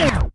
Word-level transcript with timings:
Hello, 0.00 0.30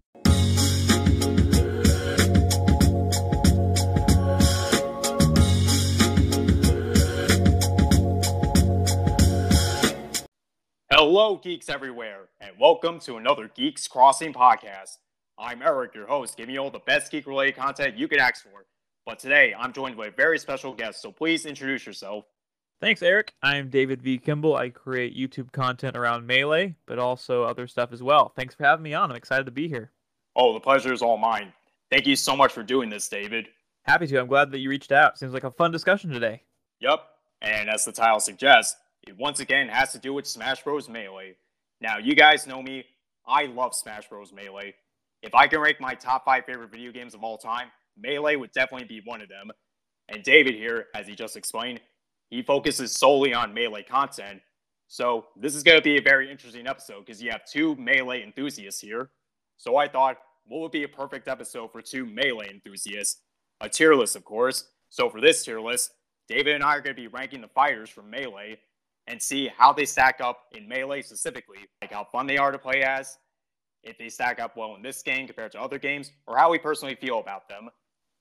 geeks 11.41 11.70
everywhere, 11.70 12.29
and 12.39 12.51
welcome 12.59 12.99
to 12.99 13.17
another 13.17 13.49
Geeks 13.55 13.88
Crossing 13.88 14.33
podcast. 14.33 14.98
I'm 15.39 15.64
Eric, 15.64 15.95
your 15.95 16.05
host, 16.05 16.38
giving 16.38 16.54
you 16.54 16.61
all 16.61 16.70
the 16.70 16.77
best 16.79 17.11
geek 17.11 17.25
related 17.25 17.55
content 17.55 17.97
you 17.97 18.07
could 18.07 18.20
ask 18.20 18.43
for. 18.43 18.68
But 19.07 19.18
today, 19.18 19.55
I'm 19.57 19.73
joined 19.73 19.97
by 19.97 20.07
a 20.07 20.11
very 20.11 20.38
special 20.38 20.75
guest, 20.75 21.02
so 21.02 21.11
please 21.11 21.47
introduce 21.47 21.88
yourself. 21.88 22.25
Thanks, 22.82 23.02
Eric. 23.02 23.34
I'm 23.42 23.70
David 23.70 24.02
V. 24.02 24.18
Kimball. 24.18 24.55
I 24.55 24.70
create 24.70 25.16
YouTube 25.16 25.52
content 25.52 25.96
around 25.96 26.28
Melee, 26.28 26.76
but 26.86 27.00
also 27.00 27.44
other 27.44 27.68
stuff 27.68 27.94
as 27.94 28.04
well. 28.04 28.34
Thanks 28.36 28.54
for 28.54 28.66
having 28.66 28.84
me 28.84 28.94
on. 28.94 29.09
I'm 29.09 29.16
excited 29.16 29.46
to 29.46 29.52
be 29.52 29.68
here. 29.68 29.91
Oh, 30.36 30.54
the 30.54 30.59
pleasure 30.59 30.91
is 30.91 31.02
all 31.02 31.18
mine. 31.18 31.54
Thank 31.90 32.05
you 32.05 32.16
so 32.18 32.35
much 32.35 32.52
for 32.52 32.63
doing 32.63 32.90
this, 32.90 33.08
David. 33.08 33.48
Happy 33.84 34.08
to. 34.08 34.20
I'm 34.20 34.27
glad 34.27 34.52
that 34.52 34.59
you 34.59 34.70
reached 34.70 34.91
out. 34.91 35.18
Seems 35.18 35.34
like 35.34 35.46
a 35.46 35.52
fun 35.52 35.72
discussion 35.72 36.09
today. 36.12 36.44
Yep, 36.82 36.99
and 37.41 37.70
as 37.70 37.85
the 37.85 37.91
title 37.94 38.20
suggests, 38.20 38.76
it 39.07 39.16
once 39.18 39.40
again 39.40 39.70
has 39.70 39.94
to 39.94 39.99
do 39.99 40.13
with 40.13 40.27
Smash 40.27 40.63
Bros. 40.63 40.90
Melee. 40.90 41.35
Now, 41.80 41.98
you 41.98 42.13
guys 42.13 42.46
know 42.46 42.62
me. 42.62 42.84
I 43.26 43.46
love 43.46 43.73
Smash 43.73 44.10
Bros. 44.10 44.34
Melee. 44.34 44.73
If 45.21 45.34
I 45.34 45.48
can 45.48 45.62
rank 45.62 45.80
my 45.80 45.94
top 45.96 46.26
five 46.26 46.46
favorite 46.46 46.71
video 46.71 46.91
games 46.91 47.13
of 47.13 47.23
all 47.23 47.38
time, 47.38 47.68
Melee 47.98 48.35
would 48.35 48.52
definitely 48.52 48.88
be 48.88 49.02
one 49.05 49.21
of 49.21 49.30
them. 49.30 49.49
And 50.10 50.23
David 50.23 50.55
here, 50.55 50.88
as 50.94 51.07
he 51.07 51.16
just 51.16 51.38
explained, 51.38 51.80
he 52.29 52.41
focuses 52.41 52.93
solely 52.93 53.34
on 53.34 53.53
Melee 53.53 53.84
content. 53.84 54.41
So 54.88 55.27
this 55.35 55.55
is 55.55 55.63
going 55.63 55.77
to 55.77 55.84
be 55.84 55.97
a 55.97 56.02
very 56.02 56.29
interesting 56.29 56.67
episode 56.67 57.05
because 57.05 57.21
you 57.21 57.31
have 57.31 57.45
two 57.45 57.75
Melee 57.75 58.23
enthusiasts 58.23 58.81
here. 58.81 59.09
So 59.57 59.77
I 59.77 59.88
thought, 59.88 60.17
what 60.45 60.61
would 60.61 60.71
be 60.71 60.84
a 60.84 60.88
perfect 60.88 61.27
episode 61.27 61.71
for 61.71 61.81
two 61.81 62.05
Melee 62.05 62.49
enthusiasts? 62.49 63.21
A 63.62 63.70
tier 63.70 63.95
list, 63.95 64.15
of 64.15 64.25
course. 64.25 64.69
So 64.89 65.09
for 65.09 65.21
this 65.21 65.43
tier 65.43 65.59
list, 65.59 65.91
David 66.27 66.55
and 66.55 66.63
I 66.63 66.75
are 66.75 66.81
going 66.81 66.95
to 66.95 67.01
be 67.01 67.07
ranking 67.07 67.41
the 67.41 67.47
fighters 67.47 67.89
from 67.89 68.09
Melee 68.09 68.59
and 69.07 69.21
see 69.21 69.49
how 69.55 69.71
they 69.71 69.85
stack 69.85 70.19
up 70.21 70.39
in 70.55 70.67
Melee 70.67 71.01
specifically, 71.01 71.59
like 71.81 71.91
how 71.91 72.07
fun 72.11 72.27
they 72.27 72.37
are 72.37 72.51
to 72.51 72.57
play 72.57 72.81
as, 72.83 73.17
if 73.83 73.97
they 73.97 74.09
stack 74.09 74.39
up 74.39 74.57
well 74.57 74.75
in 74.75 74.81
this 74.81 75.01
game 75.03 75.27
compared 75.27 75.51
to 75.51 75.61
other 75.61 75.77
games, 75.77 76.11
or 76.27 76.37
how 76.37 76.51
we 76.51 76.57
personally 76.57 76.95
feel 76.95 77.19
about 77.19 77.47
them. 77.47 77.69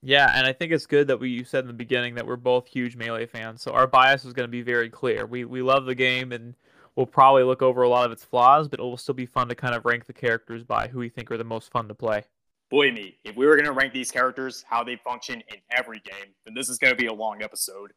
Yeah, 0.06 0.30
and 0.34 0.46
I 0.46 0.52
think 0.52 0.70
it's 0.70 0.84
good 0.84 1.06
that 1.08 1.18
we 1.18 1.30
you 1.30 1.44
said 1.44 1.60
in 1.64 1.66
the 1.66 1.72
beginning 1.72 2.14
that 2.16 2.26
we're 2.26 2.36
both 2.36 2.66
huge 2.66 2.94
Melee 2.94 3.24
fans, 3.24 3.62
so 3.62 3.72
our 3.72 3.86
bias 3.86 4.26
is 4.26 4.34
going 4.34 4.46
to 4.46 4.50
be 4.50 4.60
very 4.60 4.90
clear. 4.90 5.24
We 5.24 5.46
we 5.46 5.62
love 5.62 5.86
the 5.86 5.94
game 5.94 6.30
and 6.32 6.54
we'll 6.94 7.06
probably 7.06 7.42
look 7.42 7.62
over 7.62 7.82
a 7.82 7.88
lot 7.88 8.04
of 8.04 8.12
its 8.12 8.22
flaws, 8.22 8.68
but 8.68 8.80
it 8.80 8.82
will 8.82 8.98
still 8.98 9.14
be 9.14 9.24
fun 9.24 9.48
to 9.48 9.54
kind 9.54 9.74
of 9.74 9.86
rank 9.86 10.04
the 10.04 10.12
characters 10.12 10.62
by 10.62 10.88
who 10.88 10.98
we 10.98 11.08
think 11.08 11.30
are 11.30 11.38
the 11.38 11.44
most 11.44 11.72
fun 11.72 11.88
to 11.88 11.94
play. 11.94 12.22
Boy 12.70 12.92
me, 12.92 13.16
if 13.24 13.34
we 13.34 13.46
were 13.46 13.56
going 13.56 13.66
to 13.66 13.72
rank 13.72 13.94
these 13.94 14.10
characters, 14.10 14.62
how 14.68 14.84
they 14.84 14.96
function 14.96 15.42
in 15.48 15.56
every 15.70 16.00
game, 16.00 16.34
then 16.44 16.54
this 16.54 16.68
is 16.68 16.76
going 16.76 16.92
to 16.92 17.00
be 17.00 17.06
a 17.06 17.12
long 17.12 17.42
episode. 17.42 17.92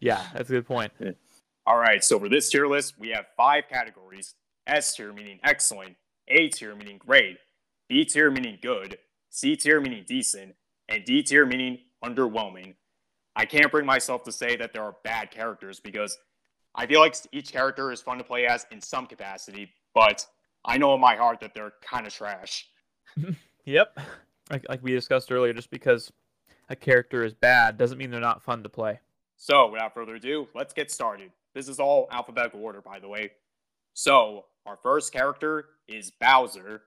Yeah, 0.00 0.24
that's 0.32 0.50
a 0.50 0.52
good 0.52 0.66
point. 0.66 0.92
All 1.66 1.78
right, 1.78 2.02
so 2.04 2.20
for 2.20 2.28
this 2.28 2.48
tier 2.50 2.68
list, 2.68 2.98
we 2.98 3.08
have 3.10 3.26
five 3.36 3.64
categories 3.68 4.34
S 4.68 4.94
tier 4.94 5.12
meaning 5.12 5.40
excellent, 5.42 5.96
A 6.28 6.48
tier 6.48 6.76
meaning 6.76 6.98
great, 6.98 7.38
B 7.88 8.04
tier 8.04 8.30
meaning 8.30 8.58
good, 8.62 8.98
C 9.30 9.56
tier 9.56 9.80
meaning 9.80 10.04
decent, 10.06 10.54
and 10.88 11.04
D 11.04 11.22
tier 11.22 11.46
meaning 11.46 11.78
underwhelming. 12.04 12.74
I 13.36 13.44
can't 13.44 13.70
bring 13.70 13.86
myself 13.86 14.24
to 14.24 14.32
say 14.32 14.56
that 14.56 14.72
there 14.72 14.82
are 14.82 14.96
bad 15.04 15.30
characters 15.30 15.80
because 15.80 16.18
I 16.74 16.86
feel 16.86 17.00
like 17.00 17.14
each 17.32 17.52
character 17.52 17.92
is 17.92 18.00
fun 18.00 18.18
to 18.18 18.24
play 18.24 18.46
as 18.46 18.66
in 18.70 18.80
some 18.80 19.06
capacity, 19.06 19.70
but 19.94 20.26
I 20.64 20.78
know 20.78 20.94
in 20.94 21.00
my 21.00 21.16
heart 21.16 21.40
that 21.40 21.54
they're 21.54 21.72
kind 21.82 22.06
of 22.06 22.12
trash. 22.12 22.68
yep. 23.64 23.98
Like, 24.50 24.64
like 24.68 24.82
we 24.82 24.92
discussed 24.92 25.30
earlier, 25.30 25.52
just 25.52 25.70
because 25.70 26.12
a 26.68 26.76
character 26.76 27.24
is 27.24 27.34
bad 27.34 27.78
doesn't 27.78 27.98
mean 27.98 28.10
they're 28.10 28.20
not 28.20 28.42
fun 28.42 28.62
to 28.62 28.68
play. 28.68 29.00
So, 29.36 29.70
without 29.70 29.94
further 29.94 30.16
ado, 30.16 30.48
let's 30.54 30.74
get 30.74 30.90
started. 30.90 31.30
This 31.54 31.68
is 31.68 31.78
all 31.78 32.08
alphabetical 32.10 32.62
order, 32.62 32.80
by 32.80 32.98
the 32.98 33.08
way. 33.08 33.32
So, 33.94 34.46
our 34.66 34.76
first 34.82 35.12
character 35.12 35.66
is 35.86 36.10
Bowser. 36.10 36.82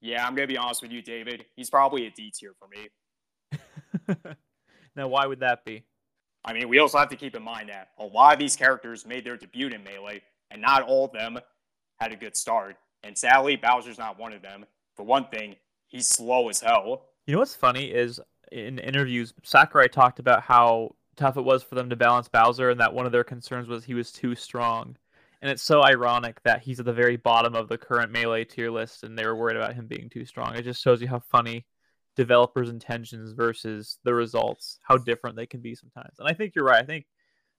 Yeah, 0.00 0.26
I'm 0.26 0.34
going 0.34 0.48
to 0.48 0.52
be 0.52 0.58
honest 0.58 0.82
with 0.82 0.90
you, 0.90 1.02
David. 1.02 1.44
He's 1.54 1.70
probably 1.70 2.06
a 2.06 2.10
D 2.10 2.30
tier 2.30 2.54
for 2.58 2.66
me. 2.68 2.88
now, 4.96 5.08
why 5.08 5.26
would 5.26 5.40
that 5.40 5.64
be? 5.64 5.84
I 6.44 6.52
mean, 6.52 6.68
we 6.68 6.78
also 6.78 6.98
have 6.98 7.08
to 7.10 7.16
keep 7.16 7.36
in 7.36 7.42
mind 7.42 7.68
that 7.68 7.90
a 7.98 8.04
lot 8.04 8.32
of 8.32 8.38
these 8.38 8.56
characters 8.56 9.06
made 9.06 9.24
their 9.24 9.36
debut 9.36 9.68
in 9.68 9.84
Melee, 9.84 10.22
and 10.50 10.60
not 10.60 10.82
all 10.82 11.04
of 11.04 11.12
them 11.12 11.38
had 12.00 12.12
a 12.12 12.16
good 12.16 12.36
start. 12.36 12.76
And 13.04 13.16
sadly, 13.16 13.56
Bowser's 13.56 13.98
not 13.98 14.18
one 14.18 14.32
of 14.32 14.42
them. 14.42 14.64
For 14.96 15.04
one 15.04 15.26
thing, 15.28 15.56
he's 15.86 16.08
slow 16.08 16.48
as 16.48 16.60
hell. 16.60 17.06
You 17.26 17.34
know 17.34 17.38
what's 17.38 17.54
funny 17.54 17.84
is 17.84 18.20
in 18.50 18.78
interviews, 18.78 19.32
Sakurai 19.42 19.88
talked 19.88 20.18
about 20.18 20.42
how 20.42 20.94
tough 21.16 21.36
it 21.36 21.42
was 21.42 21.62
for 21.62 21.74
them 21.74 21.90
to 21.90 21.96
balance 21.96 22.28
Bowser, 22.28 22.70
and 22.70 22.80
that 22.80 22.92
one 22.92 23.06
of 23.06 23.12
their 23.12 23.24
concerns 23.24 23.68
was 23.68 23.84
he 23.84 23.94
was 23.94 24.12
too 24.12 24.34
strong. 24.34 24.96
And 25.40 25.50
it's 25.50 25.62
so 25.62 25.82
ironic 25.82 26.40
that 26.44 26.62
he's 26.62 26.78
at 26.78 26.86
the 26.86 26.92
very 26.92 27.16
bottom 27.16 27.54
of 27.54 27.68
the 27.68 27.78
current 27.78 28.12
Melee 28.12 28.44
tier 28.44 28.70
list, 28.70 29.02
and 29.02 29.18
they 29.18 29.26
were 29.26 29.36
worried 29.36 29.56
about 29.56 29.74
him 29.74 29.86
being 29.86 30.08
too 30.08 30.24
strong. 30.24 30.54
It 30.54 30.62
just 30.62 30.82
shows 30.82 31.00
you 31.00 31.08
how 31.08 31.18
funny 31.18 31.64
developers' 32.16 32.68
intentions 32.68 33.32
versus 33.32 33.98
the 34.04 34.14
results, 34.14 34.78
how 34.82 34.96
different 34.96 35.36
they 35.36 35.46
can 35.46 35.60
be 35.60 35.74
sometimes. 35.74 36.18
And 36.18 36.28
I 36.28 36.32
think 36.32 36.54
you're 36.54 36.64
right. 36.64 36.82
I 36.82 36.86
think 36.86 37.06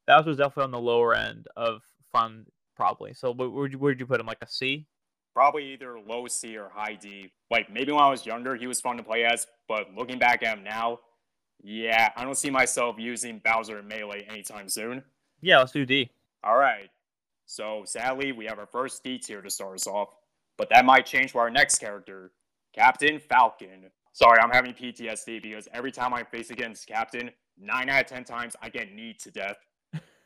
that 0.07 0.25
was 0.25 0.37
definitely 0.37 0.65
on 0.65 0.71
the 0.71 0.79
lower 0.79 1.15
end 1.15 1.47
of 1.55 1.81
fun, 2.11 2.45
probably. 2.75 3.13
So 3.13 3.31
where 3.31 3.49
would 3.49 3.71
you, 3.71 3.79
where 3.79 3.93
you 3.93 4.05
put 4.05 4.19
him? 4.19 4.27
Like 4.27 4.37
a 4.41 4.47
C? 4.47 4.85
Probably 5.33 5.73
either 5.73 5.99
low 5.99 6.27
C 6.27 6.57
or 6.57 6.69
high 6.69 6.95
D. 6.95 7.31
Like 7.49 7.71
maybe 7.71 7.91
when 7.91 8.03
I 8.03 8.09
was 8.09 8.25
younger, 8.25 8.55
he 8.55 8.67
was 8.67 8.79
fun 8.79 8.97
to 8.97 9.03
play 9.03 9.25
as, 9.25 9.47
but 9.67 9.87
looking 9.95 10.19
back 10.19 10.43
at 10.43 10.57
him 10.57 10.63
now, 10.63 10.99
yeah, 11.63 12.09
I 12.15 12.23
don't 12.23 12.37
see 12.37 12.49
myself 12.49 12.97
using 12.99 13.41
Bowser 13.43 13.79
in 13.79 13.87
Melee 13.87 14.27
anytime 14.29 14.69
soon. 14.69 15.03
Yeah, 15.41 15.59
let's 15.59 15.71
do 15.71 15.85
D. 15.85 16.11
All 16.43 16.57
right. 16.57 16.89
So 17.45 17.83
sadly, 17.85 18.31
we 18.31 18.45
have 18.45 18.59
our 18.59 18.67
first 18.67 19.03
D 19.03 19.17
tier 19.17 19.41
to 19.41 19.49
start 19.49 19.75
us 19.75 19.87
off, 19.87 20.09
but 20.57 20.69
that 20.69 20.85
might 20.85 21.05
change 21.05 21.31
for 21.31 21.41
our 21.41 21.49
next 21.49 21.79
character, 21.79 22.31
Captain 22.73 23.19
Falcon. 23.19 23.89
Sorry, 24.13 24.39
I'm 24.39 24.51
having 24.51 24.73
PTSD 24.73 25.41
because 25.41 25.67
every 25.73 25.91
time 25.91 26.13
I 26.13 26.23
face 26.23 26.51
against 26.51 26.87
Captain, 26.87 27.31
nine 27.59 27.89
out 27.89 28.01
of 28.01 28.07
ten 28.07 28.23
times 28.23 28.55
I 28.61 28.69
get 28.69 28.93
kneed 28.93 29.19
to 29.19 29.31
death. 29.31 29.57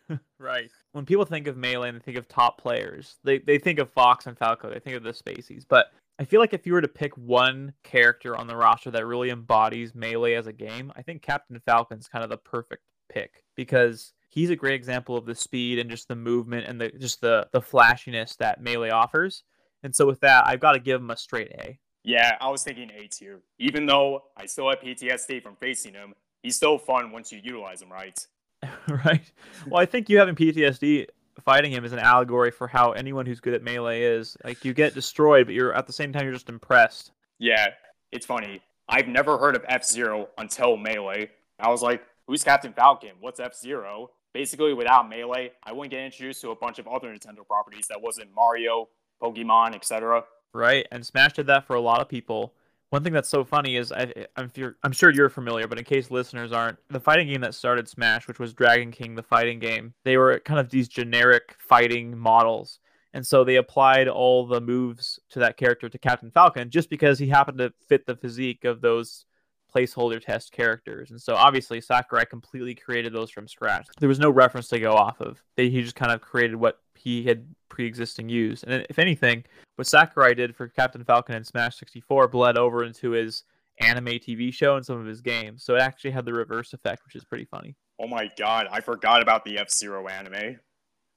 right. 0.39 0.69
When 0.91 1.05
people 1.05 1.25
think 1.25 1.47
of 1.47 1.57
Melee 1.57 1.89
and 1.89 1.97
they 1.97 2.03
think 2.03 2.17
of 2.17 2.27
top 2.27 2.61
players, 2.61 3.15
they, 3.23 3.39
they 3.39 3.57
think 3.57 3.79
of 3.79 3.89
Fox 3.89 4.27
and 4.27 4.37
Falco. 4.37 4.69
They 4.69 4.79
think 4.79 4.97
of 4.97 5.03
the 5.03 5.11
Spaceys. 5.11 5.65
But 5.67 5.87
I 6.19 6.25
feel 6.25 6.39
like 6.39 6.53
if 6.53 6.65
you 6.65 6.73
were 6.73 6.81
to 6.81 6.87
pick 6.87 7.15
one 7.17 7.73
character 7.83 8.35
on 8.35 8.47
the 8.47 8.55
roster 8.55 8.91
that 8.91 9.05
really 9.05 9.29
embodies 9.29 9.95
Melee 9.95 10.33
as 10.33 10.47
a 10.47 10.53
game, 10.53 10.91
I 10.95 11.01
think 11.01 11.21
Captain 11.21 11.59
Falcon's 11.65 12.07
kind 12.07 12.23
of 12.23 12.29
the 12.29 12.37
perfect 12.37 12.83
pick 13.09 13.43
because 13.55 14.13
he's 14.29 14.49
a 14.49 14.55
great 14.55 14.75
example 14.75 15.15
of 15.15 15.25
the 15.25 15.35
speed 15.35 15.79
and 15.79 15.89
just 15.89 16.07
the 16.07 16.15
movement 16.15 16.67
and 16.67 16.81
the 16.81 16.89
just 16.89 17.21
the 17.21 17.47
the 17.53 17.61
flashiness 17.61 18.35
that 18.37 18.61
Melee 18.61 18.89
offers. 18.89 19.43
And 19.83 19.95
so 19.95 20.05
with 20.05 20.19
that, 20.21 20.47
I've 20.47 20.59
got 20.59 20.73
to 20.73 20.79
give 20.79 20.99
him 20.99 21.11
a 21.11 21.17
straight 21.17 21.51
A. 21.51 21.79
Yeah, 22.07 22.37
I 22.39 22.49
was 22.49 22.63
thinking 22.63 22.89
A 22.91 23.05
tier. 23.07 23.41
Even 23.59 23.85
though 23.85 24.23
I 24.37 24.45
still 24.45 24.69
have 24.69 24.79
PTSD 24.79 25.43
from 25.43 25.57
facing 25.57 25.93
him, 25.93 26.13
he's 26.41 26.55
still 26.55 26.77
fun 26.77 27.11
once 27.11 27.33
you 27.33 27.41
utilize 27.43 27.81
him 27.81 27.91
right. 27.91 28.17
right. 28.87 29.29
Well, 29.67 29.81
I 29.81 29.85
think 29.85 30.07
you 30.09 30.17
having 30.17 30.33
PTSD 30.33 31.07
fighting 31.43 31.69
him 31.69 31.83
is 31.83 31.91
an 31.91 31.99
allegory 31.99 32.49
for 32.49 32.65
how 32.65 32.93
anyone 32.93 33.25
who's 33.25 33.41
good 33.41 33.53
at 33.53 33.61
melee 33.61 34.03
is. 34.03 34.37
Like 34.45 34.63
you 34.63 34.73
get 34.73 34.93
destroyed, 34.93 35.47
but 35.47 35.53
you're 35.53 35.73
at 35.73 35.85
the 35.85 35.91
same 35.91 36.13
time 36.13 36.23
you're 36.23 36.31
just 36.31 36.47
impressed. 36.47 37.11
Yeah, 37.39 37.67
it's 38.13 38.25
funny. 38.25 38.61
I've 38.87 39.09
never 39.09 39.37
heard 39.37 39.57
of 39.57 39.65
F 39.67 39.83
Zero 39.83 40.29
until 40.37 40.77
melee. 40.77 41.29
I 41.59 41.67
was 41.69 41.81
like, 41.81 42.03
who's 42.25 42.41
Captain 42.41 42.71
Falcon? 42.71 43.11
What's 43.19 43.41
F 43.41 43.53
Zero? 43.53 44.11
Basically, 44.33 44.73
without 44.73 45.09
melee, 45.09 45.51
I 45.61 45.73
wouldn't 45.73 45.91
get 45.91 46.05
introduced 46.05 46.39
to 46.39 46.51
a 46.51 46.55
bunch 46.55 46.79
of 46.79 46.87
other 46.87 47.09
Nintendo 47.09 47.45
properties 47.45 47.87
that 47.89 48.01
wasn't 48.01 48.33
Mario, 48.33 48.87
Pokemon, 49.21 49.75
etc 49.75 50.23
right? 50.53 50.87
And 50.91 51.05
Smash 51.05 51.33
did 51.33 51.47
that 51.47 51.65
for 51.65 51.75
a 51.75 51.81
lot 51.81 52.01
of 52.01 52.09
people. 52.09 52.53
One 52.89 53.03
thing 53.03 53.13
that's 53.13 53.29
so 53.29 53.43
funny 53.43 53.75
is 53.75 53.91
I, 53.91 54.13
am 54.37 54.51
I'm 54.83 54.91
sure 54.91 55.11
you're 55.11 55.29
familiar, 55.29 55.67
but 55.67 55.77
in 55.77 55.83
case 55.83 56.09
listeners 56.09 56.53
aren't, 56.53 56.77
the 56.89 56.99
fighting 56.99 57.27
game 57.27 57.41
that 57.41 57.53
started 57.53 57.87
Smash, 57.87 58.27
which 58.27 58.39
was 58.39 58.53
Dragon 58.53 58.91
King, 58.91 59.15
the 59.15 59.23
fighting 59.23 59.59
game, 59.59 59.93
they 60.05 60.17
were 60.17 60.39
kind 60.39 60.59
of 60.59 60.69
these 60.69 60.87
generic 60.87 61.55
fighting 61.59 62.17
models. 62.17 62.79
And 63.13 63.25
so 63.25 63.43
they 63.43 63.55
applied 63.55 64.07
all 64.07 64.45
the 64.45 64.61
moves 64.61 65.19
to 65.29 65.39
that 65.39 65.57
character 65.57 65.89
to 65.89 65.97
Captain 65.97 66.31
Falcon 66.31 66.69
just 66.69 66.89
because 66.89 67.19
he 67.19 67.27
happened 67.27 67.57
to 67.57 67.73
fit 67.87 68.05
the 68.05 68.15
physique 68.15 68.63
of 68.63 68.79
those 68.79 69.25
placeholder 69.73 70.23
test 70.23 70.51
characters. 70.51 71.11
And 71.11 71.21
so 71.21 71.35
obviously 71.35 71.81
Sakurai 71.81 72.25
completely 72.25 72.75
created 72.75 73.13
those 73.13 73.31
from 73.31 73.47
scratch. 73.47 73.87
There 73.99 74.09
was 74.09 74.19
no 74.19 74.29
reference 74.29 74.67
to 74.69 74.79
go 74.79 74.93
off 74.93 75.19
of. 75.19 75.41
He 75.55 75.81
just 75.81 75.95
kind 75.95 76.11
of 76.11 76.21
created 76.21 76.55
what 76.55 76.79
he 76.95 77.23
had 77.23 77.45
pre-existing 77.69 78.29
use. 78.29 78.63
And 78.63 78.85
if 78.89 78.99
anything, 78.99 79.43
what 79.75 79.87
Sakurai 79.87 80.35
did 80.35 80.55
for 80.55 80.67
Captain 80.67 81.03
Falcon 81.03 81.35
and 81.35 81.45
Smash 81.45 81.77
64 81.77 82.27
bled 82.27 82.57
over 82.57 82.83
into 82.83 83.11
his 83.11 83.43
anime 83.79 84.05
TV 84.05 84.53
show 84.53 84.75
and 84.75 84.85
some 84.85 84.99
of 84.99 85.05
his 85.05 85.21
games. 85.21 85.63
So 85.63 85.75
it 85.75 85.81
actually 85.81 86.11
had 86.11 86.25
the 86.25 86.33
reverse 86.33 86.73
effect, 86.73 87.03
which 87.05 87.15
is 87.15 87.23
pretty 87.23 87.45
funny. 87.45 87.75
Oh 87.99 88.07
my 88.07 88.29
god, 88.37 88.67
I 88.71 88.81
forgot 88.81 89.21
about 89.21 89.43
the 89.45 89.57
F-Zero 89.59 90.07
anime. 90.07 90.59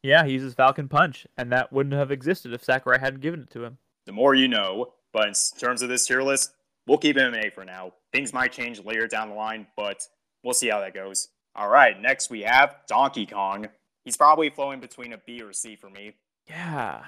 Yeah, 0.03 0.25
he 0.25 0.33
uses 0.33 0.55
Falcon 0.55 0.89
Punch, 0.89 1.27
and 1.37 1.53
that 1.53 1.73
wouldn't 1.73 1.95
have 1.95 2.11
existed 2.11 2.53
if 2.55 2.65
Sakurai 2.65 2.99
hadn't 2.99 3.21
given 3.21 3.41
it 3.41 3.51
to 3.51 3.65
him. 3.65 3.79
The 4.07 4.13
more 4.13 4.35
you 4.35 4.49
know. 4.49 4.95
But 5.13 5.29
in 5.29 5.35
terms 5.59 5.83
of 5.83 5.89
this 5.89 6.07
tier 6.07 6.23
list, 6.23 6.53
we'll 6.87 6.99
keep 6.99 7.17
him 7.17 7.35
an 7.35 7.45
A 7.45 7.51
for 7.51 7.65
now. 7.65 7.93
Things 8.13 8.33
might 8.33 8.53
change 8.53 8.85
later 8.85 9.09
down 9.09 9.29
the 9.29 9.35
line, 9.35 9.67
but 9.77 10.07
we'll 10.45 10.55
see 10.55 10.69
how 10.69 10.81
that 10.81 10.95
goes. 10.95 11.29
All 11.57 11.69
right, 11.69 12.01
next 12.01 12.31
we 12.31 12.43
have 12.43 12.77
Donkey 12.87 13.27
Kong. 13.27 13.67
He's 14.05 14.17
probably 14.17 14.51
flowing 14.51 14.81
between 14.81 15.13
a 15.13 15.19
B 15.19 15.43
or 15.43 15.53
C 15.53 15.75
for 15.75 15.91
me. 15.91 16.15
Yeah. 16.51 17.05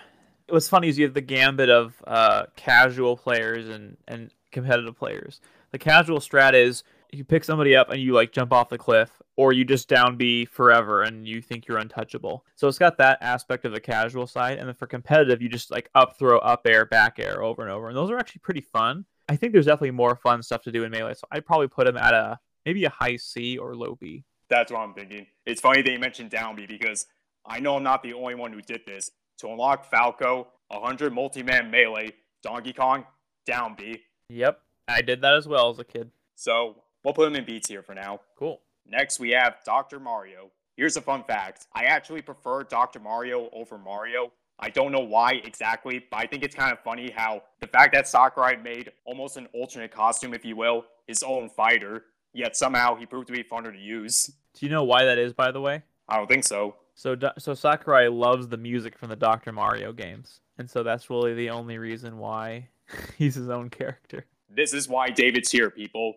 What's 0.48 0.68
funny 0.68 0.88
is 0.88 0.98
you 0.98 1.04
have 1.04 1.14
the 1.14 1.20
gambit 1.20 1.68
of 1.68 1.94
uh, 2.06 2.44
casual 2.56 3.16
players 3.16 3.68
and, 3.68 3.96
and 4.06 4.30
competitive 4.52 4.96
players. 4.96 5.40
The 5.72 5.78
casual 5.78 6.20
strat 6.20 6.54
is 6.54 6.84
you 7.10 7.24
pick 7.24 7.42
somebody 7.42 7.74
up 7.74 7.90
and 7.90 8.00
you 8.00 8.12
like 8.12 8.32
jump 8.32 8.52
off 8.52 8.68
the 8.68 8.78
cliff, 8.78 9.10
or 9.36 9.52
you 9.52 9.64
just 9.64 9.88
down 9.88 10.16
B 10.16 10.44
forever 10.44 11.02
and 11.02 11.26
you 11.26 11.42
think 11.42 11.66
you're 11.66 11.78
untouchable. 11.78 12.44
So 12.54 12.68
it's 12.68 12.78
got 12.78 12.98
that 12.98 13.18
aspect 13.20 13.64
of 13.64 13.72
the 13.72 13.80
casual 13.80 14.26
side, 14.26 14.58
and 14.58 14.68
then 14.68 14.74
for 14.74 14.86
competitive, 14.86 15.42
you 15.42 15.48
just 15.48 15.70
like 15.70 15.90
up 15.94 16.18
throw, 16.18 16.38
up 16.38 16.66
air, 16.66 16.84
back 16.84 17.18
air 17.18 17.42
over 17.42 17.62
and 17.62 17.70
over, 17.70 17.88
and 17.88 17.96
those 17.96 18.10
are 18.10 18.18
actually 18.18 18.40
pretty 18.40 18.60
fun. 18.60 19.04
I 19.28 19.36
think 19.36 19.52
there's 19.52 19.66
definitely 19.66 19.92
more 19.92 20.16
fun 20.16 20.42
stuff 20.42 20.62
to 20.62 20.72
do 20.72 20.84
in 20.84 20.90
melee, 20.90 21.14
so 21.14 21.26
I'd 21.32 21.46
probably 21.46 21.68
put 21.68 21.86
him 21.86 21.96
at 21.96 22.14
a 22.14 22.38
maybe 22.64 22.84
a 22.84 22.90
high 22.90 23.16
C 23.16 23.58
or 23.58 23.74
low 23.74 23.96
B. 23.96 24.24
That's 24.48 24.70
what 24.70 24.80
I'm 24.80 24.94
thinking. 24.94 25.26
It's 25.46 25.60
funny 25.60 25.82
that 25.82 25.90
you 25.90 25.98
mentioned 25.98 26.30
down 26.30 26.56
B 26.56 26.66
because 26.66 27.06
I 27.44 27.60
know 27.60 27.76
I'm 27.76 27.82
not 27.82 28.02
the 28.02 28.12
only 28.12 28.34
one 28.34 28.52
who 28.52 28.60
did 28.60 28.82
this. 28.86 29.10
To 29.38 29.48
unlock 29.48 29.90
Falco, 29.90 30.48
100 30.68 31.12
multi-man 31.12 31.70
melee, 31.70 32.12
Donkey 32.42 32.72
Kong, 32.72 33.04
down 33.46 33.74
B. 33.76 34.02
Yep, 34.28 34.60
I 34.88 35.02
did 35.02 35.20
that 35.22 35.34
as 35.34 35.48
well 35.48 35.70
as 35.70 35.78
a 35.78 35.84
kid. 35.84 36.10
So 36.34 36.76
we'll 37.04 37.14
put 37.14 37.28
him 37.28 37.36
in 37.36 37.44
B 37.44 37.60
tier 37.60 37.82
for 37.82 37.94
now. 37.94 38.20
Cool. 38.36 38.60
Next, 38.86 39.20
we 39.20 39.30
have 39.30 39.56
Dr. 39.64 40.00
Mario. 40.00 40.50
Here's 40.76 40.96
a 40.96 41.02
fun 41.02 41.22
fact 41.24 41.66
I 41.74 41.84
actually 41.84 42.22
prefer 42.22 42.64
Dr. 42.64 43.00
Mario 43.00 43.50
over 43.52 43.78
Mario. 43.78 44.32
I 44.58 44.70
don't 44.70 44.92
know 44.92 45.00
why 45.00 45.32
exactly, 45.44 46.04
but 46.10 46.18
I 46.18 46.26
think 46.26 46.44
it's 46.44 46.54
kind 46.54 46.72
of 46.72 46.78
funny 46.80 47.10
how 47.10 47.42
the 47.60 47.66
fact 47.66 47.94
that 47.94 48.06
Sakurai 48.06 48.56
made 48.56 48.92
almost 49.04 49.36
an 49.36 49.48
alternate 49.54 49.90
costume, 49.90 50.34
if 50.34 50.44
you 50.44 50.56
will, 50.56 50.84
his 51.06 51.22
own 51.22 51.48
fighter, 51.48 52.04
yet 52.32 52.56
somehow 52.56 52.94
he 52.94 53.04
proved 53.04 53.26
to 53.26 53.32
be 53.32 53.42
funner 53.42 53.72
to 53.72 53.78
use. 53.78 54.30
Do 54.54 54.66
you 54.66 54.70
know 54.70 54.84
why 54.84 55.04
that 55.04 55.18
is, 55.18 55.32
by 55.32 55.50
the 55.50 55.60
way? 55.60 55.82
I 56.08 56.16
don't 56.16 56.28
think 56.28 56.44
so. 56.44 56.76
So, 57.02 57.16
so 57.36 57.52
Sakurai 57.52 58.06
loves 58.06 58.46
the 58.46 58.56
music 58.56 58.96
from 58.96 59.08
the 59.08 59.16
Dr. 59.16 59.50
Mario 59.50 59.92
games, 59.92 60.38
and 60.56 60.70
so 60.70 60.84
that's 60.84 61.10
really 61.10 61.34
the 61.34 61.50
only 61.50 61.76
reason 61.76 62.16
why 62.16 62.68
he's 63.18 63.34
his 63.34 63.48
own 63.48 63.70
character. 63.70 64.24
This 64.48 64.72
is 64.72 64.88
why 64.88 65.08
David's 65.08 65.50
here, 65.50 65.68
people. 65.68 66.14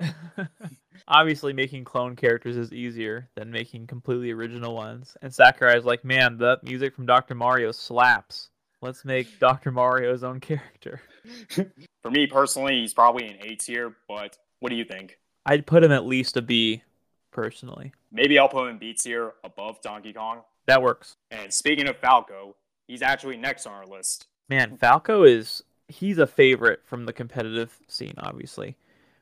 Obviously, 1.08 1.52
making 1.52 1.82
clone 1.82 2.14
characters 2.14 2.56
is 2.56 2.72
easier 2.72 3.28
than 3.34 3.50
making 3.50 3.88
completely 3.88 4.30
original 4.30 4.76
ones. 4.76 5.16
And 5.22 5.34
Sakurai's 5.34 5.84
like, 5.84 6.04
man, 6.04 6.38
the 6.38 6.60
music 6.62 6.94
from 6.94 7.06
Dr. 7.06 7.34
Mario 7.34 7.72
slaps. 7.72 8.50
Let's 8.80 9.04
make 9.04 9.40
Dr. 9.40 9.72
Mario's 9.72 10.22
own 10.22 10.38
character. 10.38 11.00
For 12.00 12.12
me 12.12 12.28
personally, 12.28 12.78
he's 12.78 12.94
probably 12.94 13.26
an 13.26 13.38
A 13.40 13.56
tier, 13.56 13.96
but 14.06 14.38
what 14.60 14.70
do 14.70 14.76
you 14.76 14.84
think? 14.84 15.18
I'd 15.44 15.66
put 15.66 15.82
him 15.82 15.90
at 15.90 16.06
least 16.06 16.36
a 16.36 16.42
B, 16.42 16.84
personally. 17.32 17.92
Maybe 18.10 18.38
I'll 18.38 18.48
put 18.48 18.64
him 18.64 18.70
in 18.70 18.78
B 18.78 18.94
tier 18.94 19.34
above 19.44 19.80
Donkey 19.82 20.12
Kong. 20.12 20.42
That 20.66 20.82
works. 20.82 21.16
And 21.30 21.52
speaking 21.52 21.88
of 21.88 21.96
Falco, 21.96 22.56
he's 22.86 23.02
actually 23.02 23.36
next 23.36 23.66
on 23.66 23.72
our 23.72 23.86
list. 23.86 24.26
Man, 24.48 24.76
Falco 24.76 25.24
is 25.24 25.62
he's 25.88 26.18
a 26.18 26.26
favorite 26.26 26.80
from 26.84 27.06
the 27.06 27.12
competitive 27.12 27.78
scene, 27.86 28.14
obviously. 28.18 28.76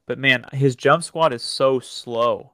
But 0.06 0.18
man, 0.18 0.46
his 0.52 0.76
jump 0.76 1.02
squat 1.02 1.32
is 1.32 1.42
so 1.42 1.80
slow. 1.80 2.52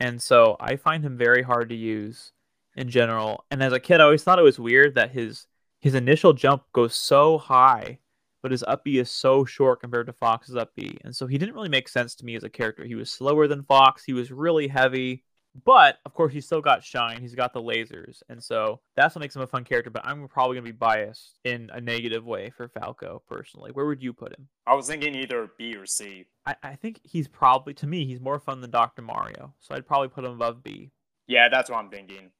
And 0.00 0.20
so 0.20 0.56
I 0.60 0.76
find 0.76 1.04
him 1.04 1.16
very 1.16 1.42
hard 1.42 1.68
to 1.68 1.74
use 1.74 2.32
in 2.76 2.90
general. 2.90 3.44
And 3.50 3.62
as 3.62 3.72
a 3.72 3.80
kid, 3.80 4.00
I 4.00 4.04
always 4.04 4.24
thought 4.24 4.38
it 4.38 4.42
was 4.42 4.58
weird 4.58 4.94
that 4.94 5.12
his 5.12 5.46
his 5.80 5.94
initial 5.94 6.32
jump 6.32 6.64
goes 6.72 6.94
so 6.94 7.36
high, 7.36 7.98
but 8.42 8.50
his 8.50 8.62
up 8.62 8.84
B 8.84 8.98
is 8.98 9.10
so 9.10 9.44
short 9.44 9.80
compared 9.80 10.06
to 10.06 10.14
Fox's 10.14 10.56
up 10.56 10.74
B. 10.74 10.96
And 11.04 11.14
so 11.14 11.26
he 11.26 11.36
didn't 11.36 11.54
really 11.54 11.68
make 11.68 11.88
sense 11.88 12.14
to 12.16 12.24
me 12.24 12.36
as 12.36 12.42
a 12.42 12.48
character. 12.48 12.84
He 12.84 12.94
was 12.94 13.10
slower 13.10 13.46
than 13.46 13.64
Fox, 13.64 14.04
he 14.04 14.14
was 14.14 14.32
really 14.32 14.68
heavy. 14.68 15.24
But 15.64 15.98
of 16.04 16.14
course, 16.14 16.32
he's 16.32 16.46
still 16.46 16.60
got 16.60 16.82
shine. 16.82 17.20
He's 17.20 17.34
got 17.34 17.52
the 17.52 17.62
lasers, 17.62 18.22
and 18.28 18.42
so 18.42 18.80
that's 18.96 19.14
what 19.14 19.20
makes 19.20 19.36
him 19.36 19.42
a 19.42 19.46
fun 19.46 19.62
character. 19.64 19.90
But 19.90 20.04
I'm 20.04 20.26
probably 20.26 20.56
gonna 20.56 20.64
be 20.64 20.72
biased 20.72 21.38
in 21.44 21.70
a 21.72 21.80
negative 21.80 22.24
way 22.24 22.50
for 22.50 22.68
Falco 22.68 23.22
personally. 23.28 23.70
Where 23.70 23.86
would 23.86 24.02
you 24.02 24.12
put 24.12 24.32
him? 24.32 24.48
I 24.66 24.74
was 24.74 24.88
thinking 24.88 25.14
either 25.14 25.50
B 25.56 25.76
or 25.76 25.86
C. 25.86 26.24
I, 26.44 26.56
I 26.62 26.74
think 26.74 27.00
he's 27.04 27.28
probably 27.28 27.72
to 27.74 27.86
me 27.86 28.04
he's 28.04 28.20
more 28.20 28.40
fun 28.40 28.60
than 28.60 28.70
Doctor 28.70 29.02
Mario, 29.02 29.54
so 29.60 29.74
I'd 29.74 29.86
probably 29.86 30.08
put 30.08 30.24
him 30.24 30.32
above 30.32 30.64
B. 30.64 30.90
Yeah, 31.28 31.48
that's 31.48 31.70
what 31.70 31.78
I'm 31.78 31.90
thinking. 31.90 32.30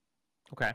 Okay. 0.53 0.73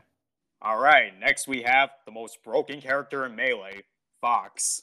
All 0.62 0.78
right. 0.78 1.12
Next, 1.18 1.46
we 1.48 1.62
have 1.62 1.90
the 2.04 2.12
most 2.12 2.42
broken 2.42 2.80
character 2.80 3.24
in 3.24 3.34
Melee, 3.34 3.82
Fox. 4.20 4.82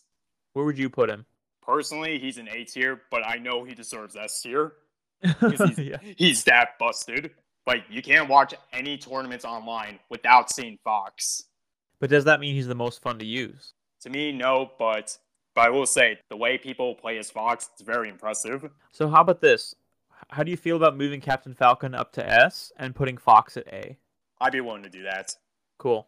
Where 0.53 0.65
would 0.65 0.77
you 0.77 0.89
put 0.89 1.09
him? 1.09 1.25
Personally, 1.61 2.17
he's 2.17 2.37
an 2.37 2.47
A 2.47 2.63
tier, 2.63 3.01
but 3.11 3.25
I 3.25 3.37
know 3.37 3.63
he 3.63 3.75
deserves 3.75 4.15
S 4.15 4.41
tier. 4.41 4.73
He's, 5.41 5.79
yeah. 5.79 5.97
he's 6.15 6.43
that 6.43 6.77
busted. 6.79 7.31
Like 7.67 7.83
you 7.89 8.01
can't 8.01 8.29
watch 8.29 8.55
any 8.71 8.97
tournaments 8.97 9.43
online 9.45 9.99
without 10.09 10.49
seeing 10.49 10.79
Fox. 10.83 11.43
But 11.99 12.09
does 12.09 12.23
that 12.23 12.39
mean 12.39 12.55
he's 12.55 12.67
the 12.67 12.75
most 12.75 13.01
fun 13.01 13.19
to 13.19 13.25
use? 13.25 13.73
To 14.01 14.09
me, 14.09 14.31
no, 14.31 14.71
but 14.79 15.17
but 15.53 15.65
I 15.65 15.69
will 15.69 15.85
say 15.85 16.17
the 16.29 16.37
way 16.37 16.57
people 16.57 16.95
play 16.95 17.17
as 17.17 17.29
Fox, 17.29 17.69
it's 17.73 17.81
very 17.81 18.09
impressive. 18.09 18.69
So 18.91 19.09
how 19.09 19.21
about 19.21 19.41
this? 19.41 19.75
How 20.29 20.43
do 20.43 20.51
you 20.51 20.57
feel 20.57 20.77
about 20.77 20.97
moving 20.97 21.19
Captain 21.19 21.53
Falcon 21.53 21.93
up 21.93 22.13
to 22.13 22.27
S 22.27 22.71
and 22.77 22.95
putting 22.95 23.17
Fox 23.17 23.57
at 23.57 23.67
A? 23.67 23.97
I'd 24.39 24.53
be 24.53 24.61
willing 24.61 24.83
to 24.83 24.89
do 24.89 25.03
that. 25.03 25.35
Cool. 25.77 26.07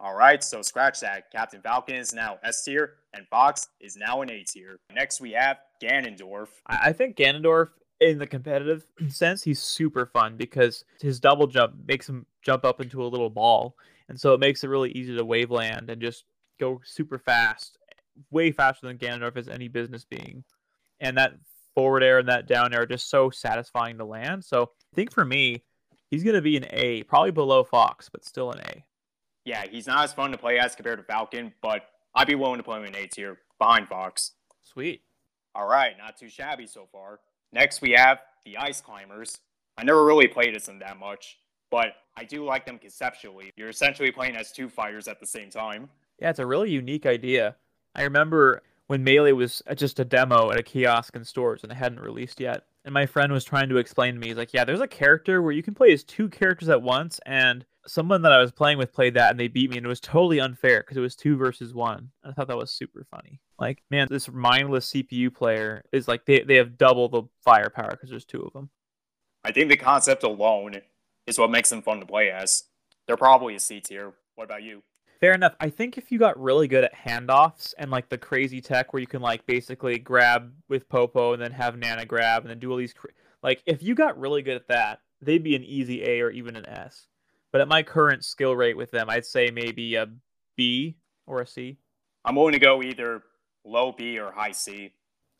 All 0.00 0.14
right, 0.14 0.42
so 0.42 0.60
scratch 0.62 1.00
that. 1.00 1.30
Captain 1.30 1.60
Falcon 1.60 1.96
is 1.96 2.12
now 2.12 2.38
S 2.44 2.64
tier, 2.64 2.94
and 3.14 3.26
Fox 3.28 3.68
is 3.80 3.96
now 3.96 4.22
an 4.22 4.30
A 4.30 4.42
tier. 4.42 4.76
Next, 4.92 5.20
we 5.20 5.32
have 5.32 5.58
Ganondorf. 5.82 6.48
I 6.66 6.92
think 6.92 7.16
Ganondorf 7.16 7.68
in 8.00 8.18
the 8.18 8.26
competitive 8.26 8.86
sense, 9.08 9.42
he's 9.42 9.62
super 9.62 10.06
fun 10.06 10.36
because 10.36 10.84
his 11.00 11.20
double 11.20 11.46
jump 11.46 11.74
makes 11.86 12.08
him 12.08 12.26
jump 12.42 12.64
up 12.64 12.80
into 12.80 13.04
a 13.04 13.06
little 13.06 13.30
ball. 13.30 13.76
And 14.08 14.20
so 14.20 14.34
it 14.34 14.40
makes 14.40 14.64
it 14.64 14.68
really 14.68 14.90
easy 14.92 15.16
to 15.16 15.24
wave 15.24 15.50
land 15.50 15.88
and 15.90 16.00
just 16.00 16.24
go 16.60 16.80
super 16.84 17.18
fast, 17.18 17.78
way 18.30 18.52
faster 18.52 18.86
than 18.86 18.98
Ganondorf 18.98 19.36
has 19.36 19.48
any 19.48 19.68
business 19.68 20.04
being. 20.04 20.44
And 21.00 21.16
that 21.16 21.34
forward 21.74 22.02
air 22.02 22.18
and 22.18 22.28
that 22.28 22.46
down 22.46 22.74
air 22.74 22.82
are 22.82 22.86
just 22.86 23.08
so 23.08 23.30
satisfying 23.30 23.98
to 23.98 24.04
land. 24.04 24.44
So 24.44 24.62
I 24.62 24.94
think 24.94 25.12
for 25.12 25.24
me, 25.24 25.64
he's 26.10 26.22
going 26.22 26.36
to 26.36 26.42
be 26.42 26.56
an 26.56 26.66
A, 26.70 27.02
probably 27.04 27.30
below 27.30 27.64
Fox, 27.64 28.08
but 28.08 28.24
still 28.24 28.52
an 28.52 28.60
A. 28.60 28.84
Yeah, 29.44 29.64
he's 29.70 29.86
not 29.86 30.04
as 30.04 30.12
fun 30.12 30.30
to 30.30 30.38
play 30.38 30.58
as 30.58 30.74
compared 30.74 30.98
to 30.98 31.04
Falcon, 31.04 31.52
but 31.62 31.82
I'd 32.14 32.26
be 32.26 32.34
willing 32.34 32.58
to 32.58 32.62
play 32.62 32.78
him 32.78 32.84
in 32.84 32.94
A 32.94 33.06
tier 33.06 33.38
behind 33.58 33.88
Fox. 33.88 34.32
Sweet. 34.62 35.02
All 35.54 35.66
right, 35.66 35.96
not 35.98 36.16
too 36.16 36.28
shabby 36.28 36.66
so 36.66 36.88
far. 36.90 37.20
Next, 37.54 37.80
we 37.80 37.92
have 37.92 38.18
the 38.44 38.56
Ice 38.58 38.80
Climbers. 38.80 39.38
I 39.78 39.84
never 39.84 40.04
really 40.04 40.26
played 40.26 40.56
as 40.56 40.66
them 40.66 40.80
that 40.80 40.98
much, 40.98 41.38
but 41.70 41.94
I 42.16 42.24
do 42.24 42.44
like 42.44 42.66
them 42.66 42.80
conceptually. 42.80 43.52
You're 43.56 43.68
essentially 43.68 44.10
playing 44.10 44.34
as 44.34 44.50
two 44.50 44.68
fighters 44.68 45.06
at 45.06 45.20
the 45.20 45.26
same 45.26 45.50
time. 45.50 45.88
Yeah, 46.18 46.30
it's 46.30 46.40
a 46.40 46.46
really 46.46 46.70
unique 46.70 47.06
idea. 47.06 47.54
I 47.94 48.02
remember 48.02 48.62
when 48.88 49.04
Melee 49.04 49.32
was 49.32 49.62
just 49.76 50.00
a 50.00 50.04
demo 50.04 50.50
at 50.50 50.58
a 50.58 50.64
kiosk 50.64 51.14
in 51.14 51.24
stores 51.24 51.62
and 51.62 51.70
it 51.70 51.76
hadn't 51.76 52.00
released 52.00 52.40
yet. 52.40 52.64
And 52.84 52.92
my 52.92 53.06
friend 53.06 53.32
was 53.32 53.44
trying 53.44 53.68
to 53.68 53.76
explain 53.76 54.14
to 54.14 54.20
me, 54.20 54.28
he's 54.28 54.36
like, 54.36 54.52
yeah, 54.52 54.64
there's 54.64 54.80
a 54.80 54.88
character 54.88 55.40
where 55.40 55.52
you 55.52 55.62
can 55.62 55.74
play 55.74 55.92
as 55.92 56.02
two 56.02 56.28
characters 56.28 56.68
at 56.68 56.82
once. 56.82 57.20
And 57.24 57.64
someone 57.86 58.22
that 58.22 58.32
I 58.32 58.38
was 58.38 58.52
playing 58.52 58.78
with 58.78 58.92
played 58.92 59.14
that 59.14 59.30
and 59.30 59.40
they 59.40 59.48
beat 59.48 59.70
me. 59.70 59.76
And 59.76 59.86
it 59.86 59.88
was 59.88 60.00
totally 60.00 60.40
unfair 60.40 60.80
because 60.80 60.96
it 60.96 61.00
was 61.00 61.16
two 61.16 61.36
versus 61.36 61.74
one. 61.74 62.10
I 62.24 62.32
thought 62.32 62.48
that 62.48 62.56
was 62.56 62.70
super 62.70 63.06
funny. 63.10 63.40
Like, 63.58 63.82
man, 63.90 64.08
this 64.10 64.30
mindless 64.30 64.92
CPU 64.92 65.32
player 65.34 65.84
is 65.92 66.08
like 66.08 66.24
they, 66.24 66.40
they 66.40 66.56
have 66.56 66.78
double 66.78 67.08
the 67.08 67.22
firepower 67.42 67.90
because 67.90 68.10
there's 68.10 68.24
two 68.24 68.42
of 68.42 68.52
them. 68.52 68.70
I 69.44 69.52
think 69.52 69.68
the 69.68 69.76
concept 69.76 70.22
alone 70.22 70.80
is 71.26 71.38
what 71.38 71.50
makes 71.50 71.70
them 71.70 71.82
fun 71.82 72.00
to 72.00 72.06
play 72.06 72.30
as. 72.30 72.64
They're 73.06 73.16
probably 73.16 73.54
a 73.54 73.60
C 73.60 73.80
tier. 73.80 74.14
What 74.34 74.44
about 74.44 74.62
you? 74.62 74.82
Fair 75.20 75.32
enough. 75.32 75.54
I 75.60 75.70
think 75.70 75.96
if 75.96 76.10
you 76.10 76.18
got 76.18 76.40
really 76.40 76.68
good 76.68 76.84
at 76.84 76.94
handoffs 76.94 77.72
and 77.78 77.90
like 77.90 78.08
the 78.08 78.18
crazy 78.18 78.60
tech 78.60 78.92
where 78.92 79.00
you 79.00 79.06
can 79.06 79.22
like 79.22 79.46
basically 79.46 79.98
grab 79.98 80.52
with 80.68 80.88
Popo 80.88 81.32
and 81.32 81.42
then 81.42 81.52
have 81.52 81.78
Nana 81.78 82.04
grab 82.04 82.42
and 82.42 82.50
then 82.50 82.58
do 82.58 82.70
all 82.70 82.76
these, 82.76 82.92
cra- 82.92 83.10
like 83.42 83.62
if 83.66 83.82
you 83.82 83.94
got 83.94 84.18
really 84.18 84.42
good 84.42 84.56
at 84.56 84.68
that, 84.68 85.00
they'd 85.20 85.44
be 85.44 85.54
an 85.54 85.64
easy 85.64 86.02
A 86.04 86.20
or 86.20 86.30
even 86.30 86.56
an 86.56 86.66
S. 86.66 87.06
But 87.54 87.60
at 87.60 87.68
my 87.68 87.84
current 87.84 88.24
skill 88.24 88.56
rate 88.56 88.76
with 88.76 88.90
them, 88.90 89.08
I'd 89.08 89.24
say 89.24 89.52
maybe 89.52 89.94
a 89.94 90.08
B 90.56 90.96
or 91.24 91.40
a 91.40 91.46
C. 91.46 91.78
I'm 92.24 92.34
willing 92.34 92.54
to 92.54 92.58
go 92.58 92.82
either 92.82 93.22
low 93.64 93.92
B 93.92 94.18
or 94.18 94.32
high 94.32 94.50
C. 94.50 94.92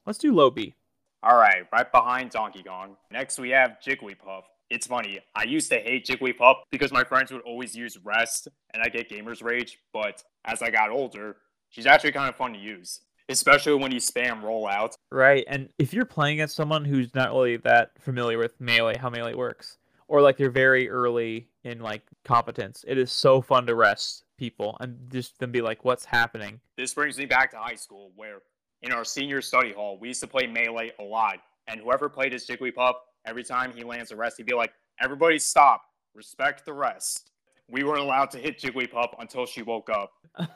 Let's 0.06 0.20
do 0.20 0.32
low 0.32 0.48
B. 0.48 0.76
All 1.24 1.36
right, 1.36 1.64
right 1.72 1.90
behind 1.90 2.30
Donkey 2.30 2.62
Kong. 2.62 2.96
Next, 3.10 3.40
we 3.40 3.50
have 3.50 3.78
Jigglypuff. 3.84 4.42
It's 4.70 4.86
funny, 4.86 5.18
I 5.34 5.42
used 5.42 5.72
to 5.72 5.80
hate 5.80 6.06
Jigglypuff 6.06 6.58
because 6.70 6.92
my 6.92 7.02
friends 7.02 7.32
would 7.32 7.42
always 7.42 7.74
use 7.74 7.98
Rest 8.04 8.46
and 8.72 8.80
I 8.80 8.90
get 8.90 9.08
Gamer's 9.08 9.42
Rage, 9.42 9.80
but 9.92 10.22
as 10.44 10.62
I 10.62 10.70
got 10.70 10.90
older, 10.90 11.38
she's 11.70 11.84
actually 11.84 12.12
kind 12.12 12.28
of 12.28 12.36
fun 12.36 12.52
to 12.52 12.60
use, 12.60 13.00
especially 13.28 13.74
when 13.74 13.90
you 13.90 13.98
spam 13.98 14.40
rollout. 14.40 14.94
Right, 15.10 15.44
and 15.48 15.68
if 15.80 15.92
you're 15.92 16.04
playing 16.04 16.34
against 16.34 16.54
someone 16.54 16.84
who's 16.84 17.12
not 17.12 17.32
really 17.32 17.56
that 17.56 17.90
familiar 17.98 18.38
with 18.38 18.60
Melee, 18.60 18.98
how 18.98 19.10
Melee 19.10 19.34
works, 19.34 19.78
or 20.06 20.22
like 20.22 20.36
they're 20.36 20.48
very 20.48 20.88
early 20.88 21.48
in 21.64 21.80
like 21.80 22.02
competence, 22.24 22.84
it 22.86 22.98
is 22.98 23.10
so 23.10 23.40
fun 23.40 23.66
to 23.66 23.74
rest 23.74 24.24
people 24.36 24.76
and 24.80 24.96
just 25.10 25.38
then 25.38 25.50
be 25.50 25.62
like, 25.62 25.84
what's 25.84 26.04
happening? 26.04 26.60
This 26.76 26.94
brings 26.94 27.18
me 27.18 27.26
back 27.26 27.50
to 27.52 27.56
high 27.56 27.74
school 27.74 28.12
where 28.14 28.42
in 28.82 28.92
our 28.92 29.04
senior 29.04 29.40
study 29.40 29.72
hall, 29.72 29.98
we 29.98 30.08
used 30.08 30.20
to 30.20 30.26
play 30.26 30.46
Melee 30.46 30.92
a 30.98 31.02
lot. 31.02 31.38
And 31.66 31.80
whoever 31.80 32.08
played 32.08 32.34
as 32.34 32.46
Jigglypuff, 32.46 32.94
every 33.26 33.42
time 33.42 33.72
he 33.74 33.82
lands 33.82 34.10
a 34.10 34.16
rest, 34.16 34.36
he'd 34.36 34.46
be 34.46 34.54
like, 34.54 34.72
everybody 35.00 35.38
stop, 35.38 35.82
respect 36.14 36.66
the 36.66 36.72
rest. 36.72 37.30
We 37.68 37.82
weren't 37.82 38.00
allowed 38.00 38.30
to 38.32 38.38
hit 38.38 38.60
Jigglypuff 38.60 39.14
until 39.18 39.46
she 39.46 39.62
woke 39.62 39.88
up. 39.88 40.12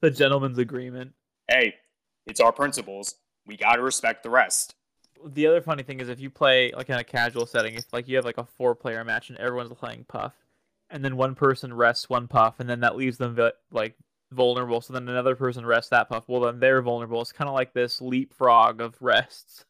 the 0.00 0.10
gentleman's 0.10 0.58
agreement. 0.58 1.12
Hey, 1.48 1.74
it's 2.26 2.40
our 2.40 2.52
principles. 2.52 3.14
We 3.46 3.56
gotta 3.56 3.82
respect 3.82 4.24
the 4.24 4.30
rest. 4.30 4.74
The 5.26 5.46
other 5.46 5.60
funny 5.60 5.82
thing 5.82 6.00
is 6.00 6.08
if 6.08 6.20
you 6.20 6.30
play 6.30 6.72
like 6.72 6.88
in 6.88 6.96
a 6.96 7.04
casual 7.04 7.46
setting, 7.46 7.74
if 7.74 7.92
like 7.92 8.08
you 8.08 8.16
have 8.16 8.24
like 8.24 8.38
a 8.38 8.44
four 8.44 8.74
player 8.74 9.04
match 9.04 9.30
and 9.30 9.38
everyone's 9.38 9.72
playing 9.74 10.04
Puff, 10.08 10.34
and 10.90 11.04
then 11.04 11.16
one 11.16 11.34
person 11.34 11.72
rests 11.72 12.08
one 12.08 12.28
Puff, 12.28 12.60
and 12.60 12.68
then 12.68 12.80
that 12.80 12.96
leaves 12.96 13.18
them 13.18 13.38
like 13.70 13.96
vulnerable. 14.32 14.80
So 14.80 14.92
then 14.92 15.08
another 15.08 15.36
person 15.36 15.64
rests 15.64 15.90
that 15.90 16.08
Puff. 16.08 16.24
Well, 16.28 16.42
then 16.42 16.60
they're 16.60 16.82
vulnerable. 16.82 17.20
It's 17.22 17.32
kind 17.32 17.48
of 17.48 17.54
like 17.54 17.72
this 17.72 18.00
leapfrog 18.00 18.80
of 18.80 19.00
rests. 19.00 19.64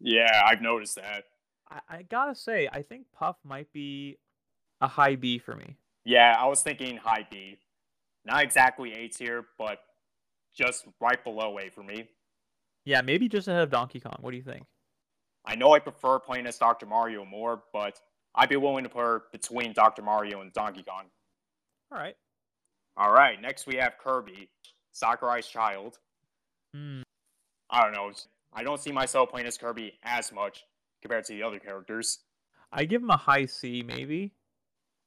Yeah, 0.00 0.42
I've 0.44 0.62
noticed 0.62 0.96
that. 0.96 1.24
I, 1.70 1.80
I 1.88 2.02
gotta 2.02 2.34
say, 2.34 2.68
I 2.70 2.82
think 2.82 3.06
Puff 3.12 3.36
might 3.44 3.72
be 3.72 4.18
a 4.80 4.88
high 4.88 5.16
B 5.16 5.38
for 5.38 5.56
me. 5.56 5.76
Yeah, 6.04 6.36
I 6.38 6.46
was 6.46 6.62
thinking 6.62 6.96
high 6.96 7.26
B. 7.30 7.58
Not 8.24 8.42
exactly 8.42 8.92
A 8.92 9.08
tier, 9.08 9.46
but 9.58 9.78
just 10.54 10.86
right 11.00 11.22
below 11.22 11.58
A 11.58 11.70
for 11.70 11.82
me. 11.82 12.08
Yeah, 12.84 13.02
maybe 13.02 13.28
just 13.28 13.48
ahead 13.48 13.62
of 13.62 13.70
Donkey 13.70 14.00
Kong. 14.00 14.16
What 14.20 14.30
do 14.30 14.36
you 14.36 14.42
think? 14.42 14.64
I 15.44 15.54
know 15.54 15.72
I 15.72 15.78
prefer 15.78 16.18
playing 16.18 16.46
as 16.46 16.58
Dr. 16.58 16.86
Mario 16.86 17.24
more, 17.24 17.62
but 17.72 18.00
I'd 18.34 18.48
be 18.48 18.56
willing 18.56 18.84
to 18.84 18.90
put 18.90 19.00
her 19.00 19.22
between 19.32 19.72
Dr. 19.72 20.02
Mario 20.02 20.40
and 20.40 20.52
Donkey 20.52 20.82
Kong. 20.82 21.04
All 21.90 21.98
right. 21.98 22.16
All 22.96 23.12
right. 23.12 23.40
Next, 23.40 23.66
we 23.66 23.76
have 23.76 23.98
Kirby, 23.98 24.50
Sakurai's 24.92 25.46
child. 25.46 25.98
Hmm. 26.74 27.02
I 27.70 27.82
don't 27.82 27.92
know. 27.92 28.12
I 28.52 28.62
don't 28.62 28.80
see 28.80 28.92
myself 28.92 29.30
playing 29.30 29.46
as 29.46 29.58
Kirby 29.58 29.98
as 30.02 30.32
much 30.32 30.64
compared 31.02 31.24
to 31.26 31.32
the 31.32 31.42
other 31.42 31.58
characters. 31.58 32.20
I 32.72 32.84
give 32.84 33.02
him 33.02 33.10
a 33.10 33.16
high 33.16 33.46
C, 33.46 33.82
maybe. 33.82 34.32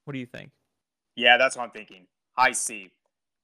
What 0.05 0.13
do 0.13 0.19
you 0.19 0.25
think? 0.25 0.51
Yeah, 1.15 1.37
that's 1.37 1.55
what 1.55 1.63
I'm 1.63 1.71
thinking. 1.71 2.07
High 2.37 2.53
C. 2.53 2.91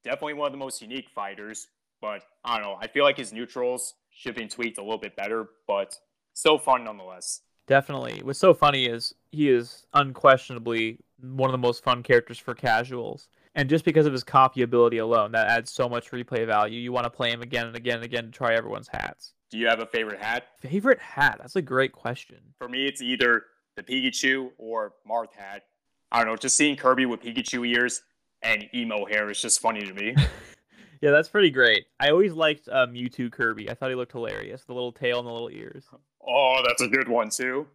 Definitely 0.03 0.33
one 0.33 0.47
of 0.47 0.53
the 0.53 0.57
most 0.57 0.81
unique 0.81 1.09
fighters, 1.13 1.67
but 2.01 2.23
I 2.43 2.55
don't 2.55 2.65
know. 2.65 2.77
I 2.79 2.87
feel 2.87 3.03
like 3.03 3.17
his 3.17 3.33
neutrals 3.33 3.95
should 4.09 4.29
have 4.29 4.35
been 4.37 4.49
tweaked 4.49 4.77
a 4.77 4.81
little 4.81 4.97
bit 4.97 5.15
better, 5.15 5.49
but 5.67 5.97
still 6.37 6.57
fun 6.57 6.83
nonetheless. 6.83 7.41
Definitely. 7.65 8.21
What's 8.23 8.39
so 8.39 8.53
funny 8.53 8.85
is 8.85 9.13
he 9.31 9.49
is 9.49 9.85
unquestionably 9.93 10.99
one 11.19 11.49
of 11.49 11.51
the 11.51 11.57
most 11.57 11.83
fun 11.83 12.03
characters 12.03 12.37
for 12.37 12.53
casuals. 12.53 13.27
And 13.55 13.67
just 13.67 13.83
because 13.83 14.05
of 14.05 14.13
his 14.13 14.23
copy 14.23 14.61
ability 14.61 14.99
alone, 14.99 15.31
that 15.31 15.47
adds 15.47 15.71
so 15.71 15.89
much 15.89 16.11
replay 16.11 16.45
value. 16.45 16.79
You 16.79 16.91
want 16.91 17.05
to 17.05 17.09
play 17.09 17.31
him 17.31 17.41
again 17.41 17.65
and 17.67 17.75
again 17.75 17.95
and 17.95 18.05
again 18.05 18.25
to 18.25 18.31
try 18.31 18.53
everyone's 18.53 18.87
hats. 18.87 19.33
Do 19.49 19.57
you 19.57 19.67
have 19.67 19.79
a 19.79 19.85
favorite 19.87 20.21
hat? 20.21 20.47
Favorite 20.61 20.99
hat? 20.99 21.37
That's 21.39 21.55
a 21.55 21.61
great 21.61 21.91
question. 21.91 22.37
For 22.59 22.69
me, 22.69 22.85
it's 22.85 23.01
either 23.01 23.43
the 23.75 23.83
Pikachu 23.83 24.51
or 24.57 24.93
Marth 25.09 25.33
hat. 25.35 25.63
I 26.11 26.19
don't 26.19 26.27
know, 26.27 26.35
just 26.35 26.55
seeing 26.55 26.75
Kirby 26.75 27.05
with 27.07 27.21
Pikachu 27.21 27.67
ears 27.67 28.03
and 28.43 28.69
emo 28.73 29.05
hair 29.05 29.29
is 29.29 29.41
just 29.41 29.59
funny 29.59 29.81
to 29.81 29.93
me. 29.93 30.15
yeah, 31.01 31.11
that's 31.11 31.29
pretty 31.29 31.49
great. 31.49 31.85
I 31.99 32.09
always 32.09 32.33
liked 32.33 32.69
uh, 32.69 32.85
Mewtwo 32.87 33.31
Kirby. 33.31 33.69
I 33.69 33.73
thought 33.73 33.89
he 33.89 33.95
looked 33.95 34.11
hilarious. 34.11 34.63
The 34.65 34.73
little 34.73 34.91
tail 34.91 35.19
and 35.19 35.27
the 35.27 35.31
little 35.31 35.49
ears. 35.49 35.85
Oh, 36.27 36.61
that's 36.65 36.81
a 36.81 36.87
good 36.87 37.07
one 37.07 37.29
too. 37.29 37.67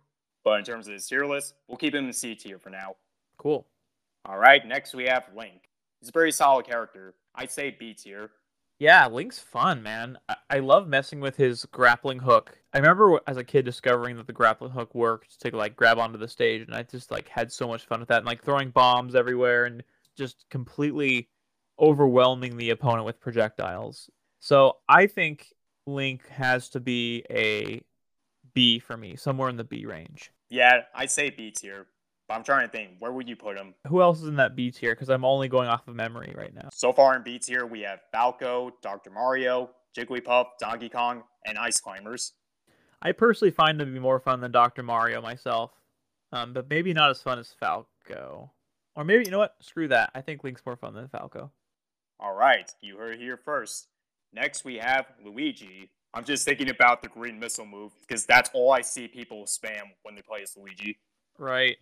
But 0.45 0.59
in 0.59 0.65
terms 0.65 0.87
of 0.87 0.95
his 0.95 1.07
tier 1.07 1.25
list, 1.25 1.55
we'll 1.69 1.79
keep 1.79 1.95
him 1.95 2.07
in 2.07 2.13
C 2.13 2.35
tier 2.35 2.59
for 2.59 2.71
now. 2.71 2.97
Cool. 3.39 3.67
All 4.25 4.39
right, 4.39 4.67
next 4.67 4.95
we 4.95 5.05
have 5.05 5.25
Link. 5.37 5.69
He's 6.01 6.09
a 6.09 6.13
very 6.13 6.33
solid 6.33 6.67
character. 6.67 7.15
I'd 7.35 7.51
say 7.51 7.75
B 7.79 7.95
tier. 7.95 8.31
Yeah, 8.79 9.07
Link's 9.07 9.39
fun, 9.39 9.83
man. 9.83 10.19
I-, 10.29 10.37
I 10.51 10.59
love 10.59 10.89
messing 10.89 11.21
with 11.21 11.37
his 11.37 11.65
grappling 11.67 12.19
hook. 12.19 12.59
I 12.73 12.79
remember 12.79 13.21
as 13.27 13.37
a 13.37 13.45
kid 13.45 13.65
discovering 13.65 14.17
that 14.17 14.27
the 14.27 14.33
grappling 14.33 14.73
hook 14.73 14.95
worked 14.95 15.41
to 15.43 15.57
like 15.57 15.77
grab 15.77 15.99
onto 15.99 16.19
the 16.19 16.29
stage, 16.29 16.63
and 16.63 16.75
I 16.75 16.83
just 16.83 17.11
like 17.11 17.29
had 17.29 17.53
so 17.53 17.69
much 17.69 17.87
fun 17.87 18.01
with 18.01 18.09
that, 18.09 18.19
and 18.19 18.27
like 18.27 18.43
throwing 18.43 18.71
bombs 18.71 19.15
everywhere, 19.15 19.67
and 19.67 19.83
just 20.17 20.45
completely 20.51 21.29
overwhelming 21.79 22.57
the 22.57 22.71
opponent 22.71 23.07
with 23.07 23.21
projectiles. 23.21 24.11
So 24.41 24.79
I 24.89 25.07
think 25.07 25.53
Link 25.87 26.29
has 26.29 26.69
to 26.71 26.81
be 26.81 27.25
a 27.31 27.83
B 28.55 28.79
for 28.79 28.97
me, 28.97 29.17
somewhere 29.17 29.49
in 29.49 29.57
the 29.57 29.65
B 29.65 29.87
range. 29.87 30.33
Yeah, 30.51 30.83
I'd 30.95 31.11
say 31.11 31.31
B 31.31 31.51
tier. 31.51 31.87
But 32.29 32.35
I'm 32.35 32.45
trying 32.45 32.67
to 32.67 32.73
think, 32.73 32.93
where 32.99 33.13
would 33.13 33.29
you 33.29 33.37
put 33.37 33.57
him? 33.57 33.75
Who 33.89 34.01
else 34.01 34.23
is 34.23 34.29
in 34.29 34.37
that 34.37 34.55
B 34.55 34.71
tier? 34.71 34.95
Because 34.95 35.09
I'm 35.11 35.25
only 35.25 35.49
going 35.49 35.69
off 35.69 35.89
of 35.89 35.95
memory 35.95 36.33
right 36.37 36.55
now. 36.55 36.69
So 36.73 36.93
far 36.93 37.17
in 37.17 37.23
B 37.23 37.39
tier, 37.39 37.67
we 37.67 37.81
have 37.81 38.01
Falco, 38.13 38.73
Dr. 38.81 39.11
Mario, 39.11 39.71
Jigglypuff, 39.97 40.47
Donkey 40.61 40.89
Kong, 40.89 41.25
and 41.45 41.59
Ice 41.59 41.81
Climbers. 41.81 42.33
I 43.03 43.13
personally 43.13 43.51
find 43.51 43.81
them 43.81 43.89
to 43.89 43.93
be 43.93 43.99
more 43.99 44.21
fun 44.21 44.41
than 44.41 44.53
Dr. 44.53 44.83
Mario 44.83 45.21
myself, 45.21 45.73
um, 46.31 46.53
but 46.53 46.71
maybe 46.71 46.93
not 46.93 47.11
as 47.11 47.21
fun 47.21 47.39
as 47.39 47.53
Falco. 47.59 48.53
Or 48.95 49.05
maybe, 49.05 49.25
you 49.25 49.31
know 49.31 49.39
what? 49.39 49.57
Screw 49.61 49.89
that. 49.89 50.11
I 50.15 50.21
think 50.21 50.45
Link's 50.45 50.65
more 50.65 50.77
fun 50.77 50.95
than 50.95 51.09
Falco. 51.09 51.51
All 52.21 52.35
right, 52.35 52.71
you 52.81 52.97
heard 52.99 53.15
it 53.15 53.21
here 53.21 53.37
first. 53.37 53.89
Next, 54.33 54.65
we 54.65 54.77
have 54.77 55.07
Luigi. 55.25 55.91
I'm 56.15 56.25
just 56.25 56.45
thinking 56.45 56.69
about 56.69 57.03
the 57.03 57.09
green 57.09 57.39
missile 57.39 57.67
move 57.67 57.93
because 58.01 58.27
that's 58.27 58.51
all 58.53 58.73
I 58.73 58.83
see 58.83 59.09
people 59.09 59.45
spam 59.45 59.93
when 60.03 60.15
they 60.15 60.23
play 60.23 60.43
as 60.43 60.57
Luigi. 60.57 60.99
Right. 61.39 61.77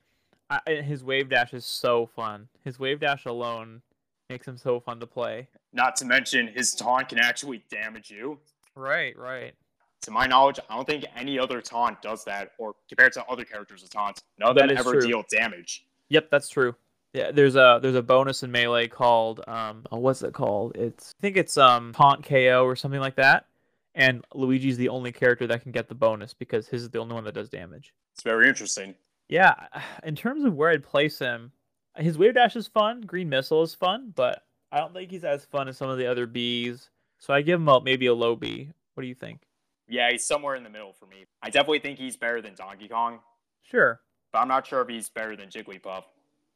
I, 0.49 0.83
his 0.83 1.05
wave 1.05 1.29
dash 1.29 1.53
is 1.55 1.65
so 1.65 2.07
fun. 2.07 2.49
His 2.65 2.79
wave 2.79 3.01
dash 3.01 3.25
alone 3.25 3.83
makes 4.29 4.47
him 4.47 4.57
so 4.57 4.81
fun 4.81 5.01
to 5.01 5.07
play. 5.07 5.49
Not 5.73 5.97
to 5.97 6.05
mention 6.05 6.49
his 6.49 6.75
taunt 6.75 7.09
can 7.09 7.19
actually 7.19 7.65
damage 7.71 8.11
you. 8.11 8.39
Right, 8.75 9.17
right. 9.19 9.55
To 10.03 10.11
my 10.11 10.27
knowledge, 10.27 10.59
I 10.69 10.77
don't 10.77 10.87
think 10.87 11.05
any 11.15 11.39
other 11.39 11.61
taunt 11.61 12.01
does 12.01 12.25
that, 12.25 12.53
or 12.59 12.75
compared 12.89 13.13
to 13.15 13.25
other 13.27 13.45
characters 13.45 13.87
taunts, 13.89 14.23
none 14.39 14.51
of 14.51 14.57
them 14.57 14.71
ever 14.77 14.93
true. 14.93 15.01
deal 15.03 15.25
damage. 15.31 15.85
Yep, 16.09 16.31
that's 16.31 16.49
true. 16.49 16.75
Yeah, 17.13 17.33
there's 17.33 17.57
a 17.57 17.81
there's 17.83 17.97
a 17.97 18.03
bonus 18.03 18.43
in 18.43 18.51
melee 18.53 18.87
called 18.87 19.43
um 19.49 19.85
oh, 19.91 19.99
what's 19.99 20.23
it 20.23 20.33
called? 20.33 20.77
It's 20.77 21.15
I 21.19 21.21
think 21.21 21.37
it's 21.37 21.59
um 21.59 21.93
taunt 21.93 22.25
KO 22.25 22.65
or 22.65 22.77
something 22.77 23.01
like 23.01 23.17
that. 23.17 23.47
And 23.95 24.25
Luigi's 24.35 24.77
the 24.77 24.89
only 24.89 25.13
character 25.13 25.47
that 25.49 25.63
can 25.63 25.73
get 25.73 25.89
the 25.89 25.95
bonus 25.95 26.33
because 26.33 26.69
his 26.69 26.83
is 26.83 26.91
the 26.91 26.99
only 26.99 27.15
one 27.15 27.25
that 27.25 27.35
does 27.35 27.49
damage. 27.49 27.93
It's 28.15 28.23
very 28.23 28.49
interesting. 28.49 28.95
Yeah, 29.29 29.55
in 30.03 30.17
terms 30.17 30.45
of 30.45 30.55
where 30.55 30.71
I'd 30.71 30.85
place 30.85 31.19
him, 31.19 31.53
his 31.97 32.19
wave 32.19 32.35
dash 32.35 32.57
is 32.57 32.67
fun. 32.67 33.01
Green 33.01 33.29
missile 33.29 33.63
is 33.63 33.75
fun, 33.75 34.13
but 34.15 34.45
I 34.73 34.79
don't 34.79 34.93
think 34.93 35.11
he's 35.11 35.25
as 35.25 35.45
fun 35.45 35.69
as 35.69 35.77
some 35.77 35.89
of 35.89 35.99
the 35.99 36.07
other 36.07 36.27
Bs. 36.27 36.89
So 37.19 37.35
I 37.35 37.43
give 37.43 37.61
him 37.61 37.69
a, 37.69 37.81
maybe 37.81 38.07
a 38.07 38.15
low 38.15 38.37
B. 38.37 38.71
What 38.95 39.03
do 39.03 39.09
you 39.09 39.15
think? 39.15 39.43
Yeah, 39.89 40.11
he's 40.11 40.25
somewhere 40.25 40.55
in 40.55 40.63
the 40.63 40.71
middle 40.71 40.93
for 40.93 41.07
me. 41.07 41.27
I 41.43 41.51
definitely 41.51 41.81
think 41.81 41.99
he's 41.99 42.17
better 42.17 42.41
than 42.41 42.55
Donkey 42.55 42.89
Kong. 42.89 43.19
Sure. 43.63 44.01
But 44.33 44.39
I'm 44.39 44.49
not 44.49 44.67
sure 44.67 44.81
if 44.83 44.89
he's 44.89 45.09
better 45.09 45.37
than 45.37 45.49
Jigglypuff. 45.49 46.05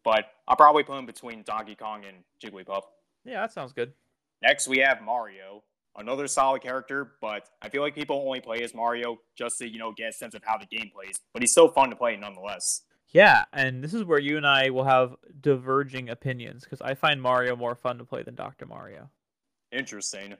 But 0.04 0.26
I'll 0.46 0.56
probably 0.56 0.84
put 0.84 0.98
him 0.98 1.06
between 1.06 1.42
Donkey 1.42 1.74
Kong 1.74 2.04
and 2.04 2.18
Jigglypuff. 2.40 2.82
Yeah, 3.24 3.40
that 3.40 3.52
sounds 3.52 3.72
good. 3.72 3.92
Next, 4.42 4.68
we 4.68 4.78
have 4.78 5.02
Mario, 5.02 5.62
another 5.96 6.26
solid 6.26 6.62
character, 6.62 7.12
but 7.20 7.48
I 7.62 7.68
feel 7.68 7.82
like 7.82 7.94
people 7.94 8.22
only 8.24 8.40
play 8.40 8.62
as 8.62 8.74
Mario 8.74 9.18
just 9.36 9.58
to, 9.58 9.68
you 9.68 9.78
know, 9.78 9.92
get 9.92 10.10
a 10.10 10.12
sense 10.12 10.34
of 10.34 10.42
how 10.44 10.58
the 10.58 10.66
game 10.66 10.90
plays. 10.94 11.20
But 11.32 11.42
he's 11.42 11.52
still 11.52 11.68
fun 11.68 11.90
to 11.90 11.96
play 11.96 12.16
nonetheless. 12.16 12.82
Yeah, 13.10 13.44
and 13.52 13.82
this 13.82 13.94
is 13.94 14.04
where 14.04 14.18
you 14.18 14.36
and 14.36 14.46
I 14.46 14.70
will 14.70 14.84
have 14.84 15.14
diverging 15.40 16.08
opinions 16.08 16.64
because 16.64 16.80
I 16.80 16.94
find 16.94 17.22
Mario 17.22 17.54
more 17.54 17.76
fun 17.76 17.98
to 17.98 18.04
play 18.04 18.22
than 18.22 18.34
Dr. 18.34 18.66
Mario. 18.66 19.10
Interesting. 19.70 20.34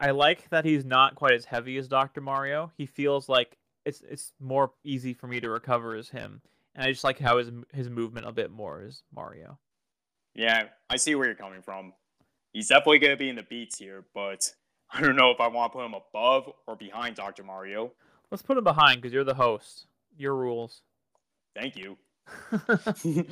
I 0.00 0.12
like 0.12 0.48
that 0.50 0.64
he's 0.64 0.84
not 0.84 1.16
quite 1.16 1.34
as 1.34 1.44
heavy 1.44 1.76
as 1.76 1.88
Dr. 1.88 2.20
Mario. 2.20 2.72
He 2.78 2.86
feels 2.86 3.28
like 3.28 3.58
it's 3.84 4.02
it's 4.08 4.32
more 4.40 4.72
easy 4.84 5.12
for 5.12 5.26
me 5.26 5.40
to 5.40 5.50
recover 5.50 5.94
as 5.94 6.08
him 6.08 6.40
and 6.78 6.86
I 6.86 6.92
just 6.92 7.04
like 7.04 7.18
how 7.18 7.38
his 7.38 7.50
his 7.72 7.90
movement 7.90 8.26
a 8.26 8.32
bit 8.32 8.52
more 8.52 8.84
is 8.84 9.02
Mario. 9.14 9.58
Yeah, 10.34 10.68
I 10.88 10.96
see 10.96 11.16
where 11.16 11.26
you're 11.26 11.34
coming 11.34 11.60
from. 11.60 11.92
He's 12.52 12.68
definitely 12.68 13.00
gonna 13.00 13.16
be 13.16 13.28
in 13.28 13.36
the 13.36 13.42
B 13.42 13.66
tier, 13.66 14.04
but 14.14 14.48
I 14.90 15.00
don't 15.00 15.16
know 15.16 15.30
if 15.30 15.40
I 15.40 15.48
want 15.48 15.72
to 15.72 15.78
put 15.78 15.86
him 15.86 15.94
above 15.94 16.50
or 16.66 16.76
behind 16.76 17.16
Dr. 17.16 17.44
Mario. 17.44 17.92
Let's 18.30 18.42
put 18.42 18.56
him 18.56 18.64
behind 18.64 19.00
because 19.00 19.12
you're 19.12 19.24
the 19.24 19.34
host. 19.34 19.86
Your 20.16 20.34
rules. 20.34 20.82
Thank 21.54 21.76
you. 21.76 21.96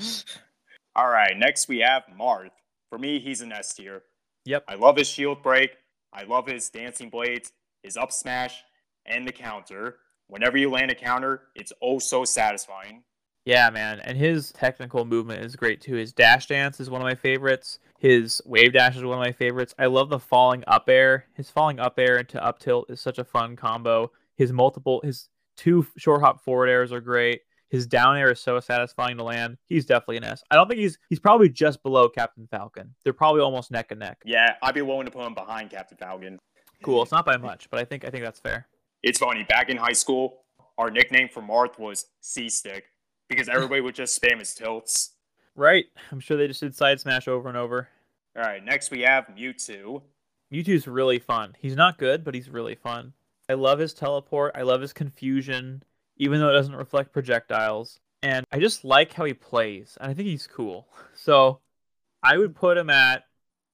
All 0.96 1.08
right, 1.08 1.36
next 1.36 1.68
we 1.68 1.78
have 1.78 2.04
Marth. 2.18 2.50
For 2.90 2.98
me, 2.98 3.18
he's 3.18 3.40
an 3.40 3.52
S 3.52 3.74
tier. 3.74 4.02
Yep. 4.44 4.64
I 4.68 4.74
love 4.76 4.96
his 4.96 5.08
shield 5.08 5.42
break. 5.42 5.76
I 6.12 6.22
love 6.24 6.46
his 6.46 6.70
dancing 6.70 7.10
blades, 7.10 7.52
his 7.82 7.96
up 7.96 8.12
smash, 8.12 8.62
and 9.04 9.26
the 9.26 9.32
counter. 9.32 9.96
Whenever 10.28 10.56
you 10.56 10.70
land 10.70 10.90
a 10.90 10.94
counter, 10.94 11.42
it's 11.54 11.72
oh 11.82 11.98
so 11.98 12.24
satisfying. 12.24 13.02
Yeah, 13.46 13.70
man, 13.70 14.00
and 14.00 14.18
his 14.18 14.50
technical 14.50 15.04
movement 15.04 15.44
is 15.44 15.54
great 15.54 15.80
too. 15.80 15.94
His 15.94 16.12
dash 16.12 16.48
dance 16.48 16.80
is 16.80 16.90
one 16.90 17.00
of 17.00 17.06
my 17.06 17.14
favorites. 17.14 17.78
His 17.96 18.42
wave 18.44 18.72
dash 18.72 18.96
is 18.96 19.04
one 19.04 19.16
of 19.18 19.24
my 19.24 19.30
favorites. 19.30 19.72
I 19.78 19.86
love 19.86 20.08
the 20.08 20.18
falling 20.18 20.64
up 20.66 20.88
air. 20.88 21.26
His 21.34 21.48
falling 21.48 21.78
up 21.78 21.96
air 21.96 22.18
into 22.18 22.44
up 22.44 22.58
tilt 22.58 22.90
is 22.90 23.00
such 23.00 23.18
a 23.18 23.24
fun 23.24 23.54
combo. 23.54 24.10
His 24.34 24.52
multiple, 24.52 25.00
his 25.04 25.28
two 25.56 25.86
short 25.96 26.22
hop 26.22 26.42
forward 26.42 26.68
airs 26.68 26.90
are 26.90 27.00
great. 27.00 27.42
His 27.68 27.86
down 27.86 28.16
air 28.16 28.32
is 28.32 28.40
so 28.40 28.58
satisfying 28.58 29.16
to 29.18 29.22
land. 29.22 29.58
He's 29.66 29.86
definitely 29.86 30.16
an 30.16 30.24
S. 30.24 30.42
I 30.50 30.56
don't 30.56 30.66
think 30.66 30.80
he's 30.80 30.98
he's 31.08 31.20
probably 31.20 31.48
just 31.48 31.84
below 31.84 32.08
Captain 32.08 32.48
Falcon. 32.50 32.96
They're 33.04 33.12
probably 33.12 33.42
almost 33.42 33.70
neck 33.70 33.92
and 33.92 34.00
neck. 34.00 34.22
Yeah, 34.24 34.54
I'd 34.60 34.74
be 34.74 34.82
willing 34.82 35.06
to 35.06 35.12
put 35.12 35.24
him 35.24 35.34
behind 35.34 35.70
Captain 35.70 35.96
Falcon. 35.96 36.40
Cool. 36.82 37.00
It's 37.00 37.12
not 37.12 37.24
by 37.24 37.36
much, 37.36 37.70
but 37.70 37.78
I 37.78 37.84
think 37.84 38.04
I 38.04 38.10
think 38.10 38.24
that's 38.24 38.40
fair. 38.40 38.66
It's 39.04 39.20
funny. 39.20 39.44
Back 39.44 39.70
in 39.70 39.76
high 39.76 39.92
school, 39.92 40.38
our 40.78 40.90
nickname 40.90 41.28
for 41.28 41.42
Marth 41.42 41.78
was 41.78 42.06
C 42.20 42.48
Stick 42.48 42.86
because 43.28 43.48
everybody 43.48 43.80
would 43.80 43.94
just 43.94 44.20
spam 44.20 44.38
his 44.38 44.54
tilts. 44.54 45.12
Right. 45.54 45.86
I'm 46.12 46.20
sure 46.20 46.36
they 46.36 46.48
just 46.48 46.60
did 46.60 46.74
side 46.74 47.00
smash 47.00 47.28
over 47.28 47.48
and 47.48 47.56
over. 47.56 47.88
All 48.36 48.42
right. 48.42 48.64
Next 48.64 48.90
we 48.90 49.00
have 49.00 49.26
Mewtwo. 49.36 50.02
Mewtwo's 50.52 50.86
really 50.86 51.18
fun. 51.18 51.56
He's 51.58 51.76
not 51.76 51.98
good, 51.98 52.24
but 52.24 52.34
he's 52.34 52.48
really 52.48 52.74
fun. 52.74 53.14
I 53.48 53.54
love 53.54 53.78
his 53.78 53.94
teleport. 53.94 54.52
I 54.54 54.62
love 54.62 54.80
his 54.80 54.92
confusion, 54.92 55.82
even 56.16 56.40
though 56.40 56.50
it 56.50 56.54
doesn't 56.54 56.74
reflect 56.74 57.12
projectiles. 57.12 58.00
And 58.22 58.44
I 58.52 58.58
just 58.58 58.84
like 58.84 59.12
how 59.12 59.24
he 59.24 59.34
plays. 59.34 59.96
And 60.00 60.10
I 60.10 60.14
think 60.14 60.28
he's 60.28 60.46
cool. 60.46 60.88
So 61.18 61.60
I 62.22 62.36
would 62.36 62.54
put 62.54 62.76
him 62.76 62.90
at, 62.90 63.24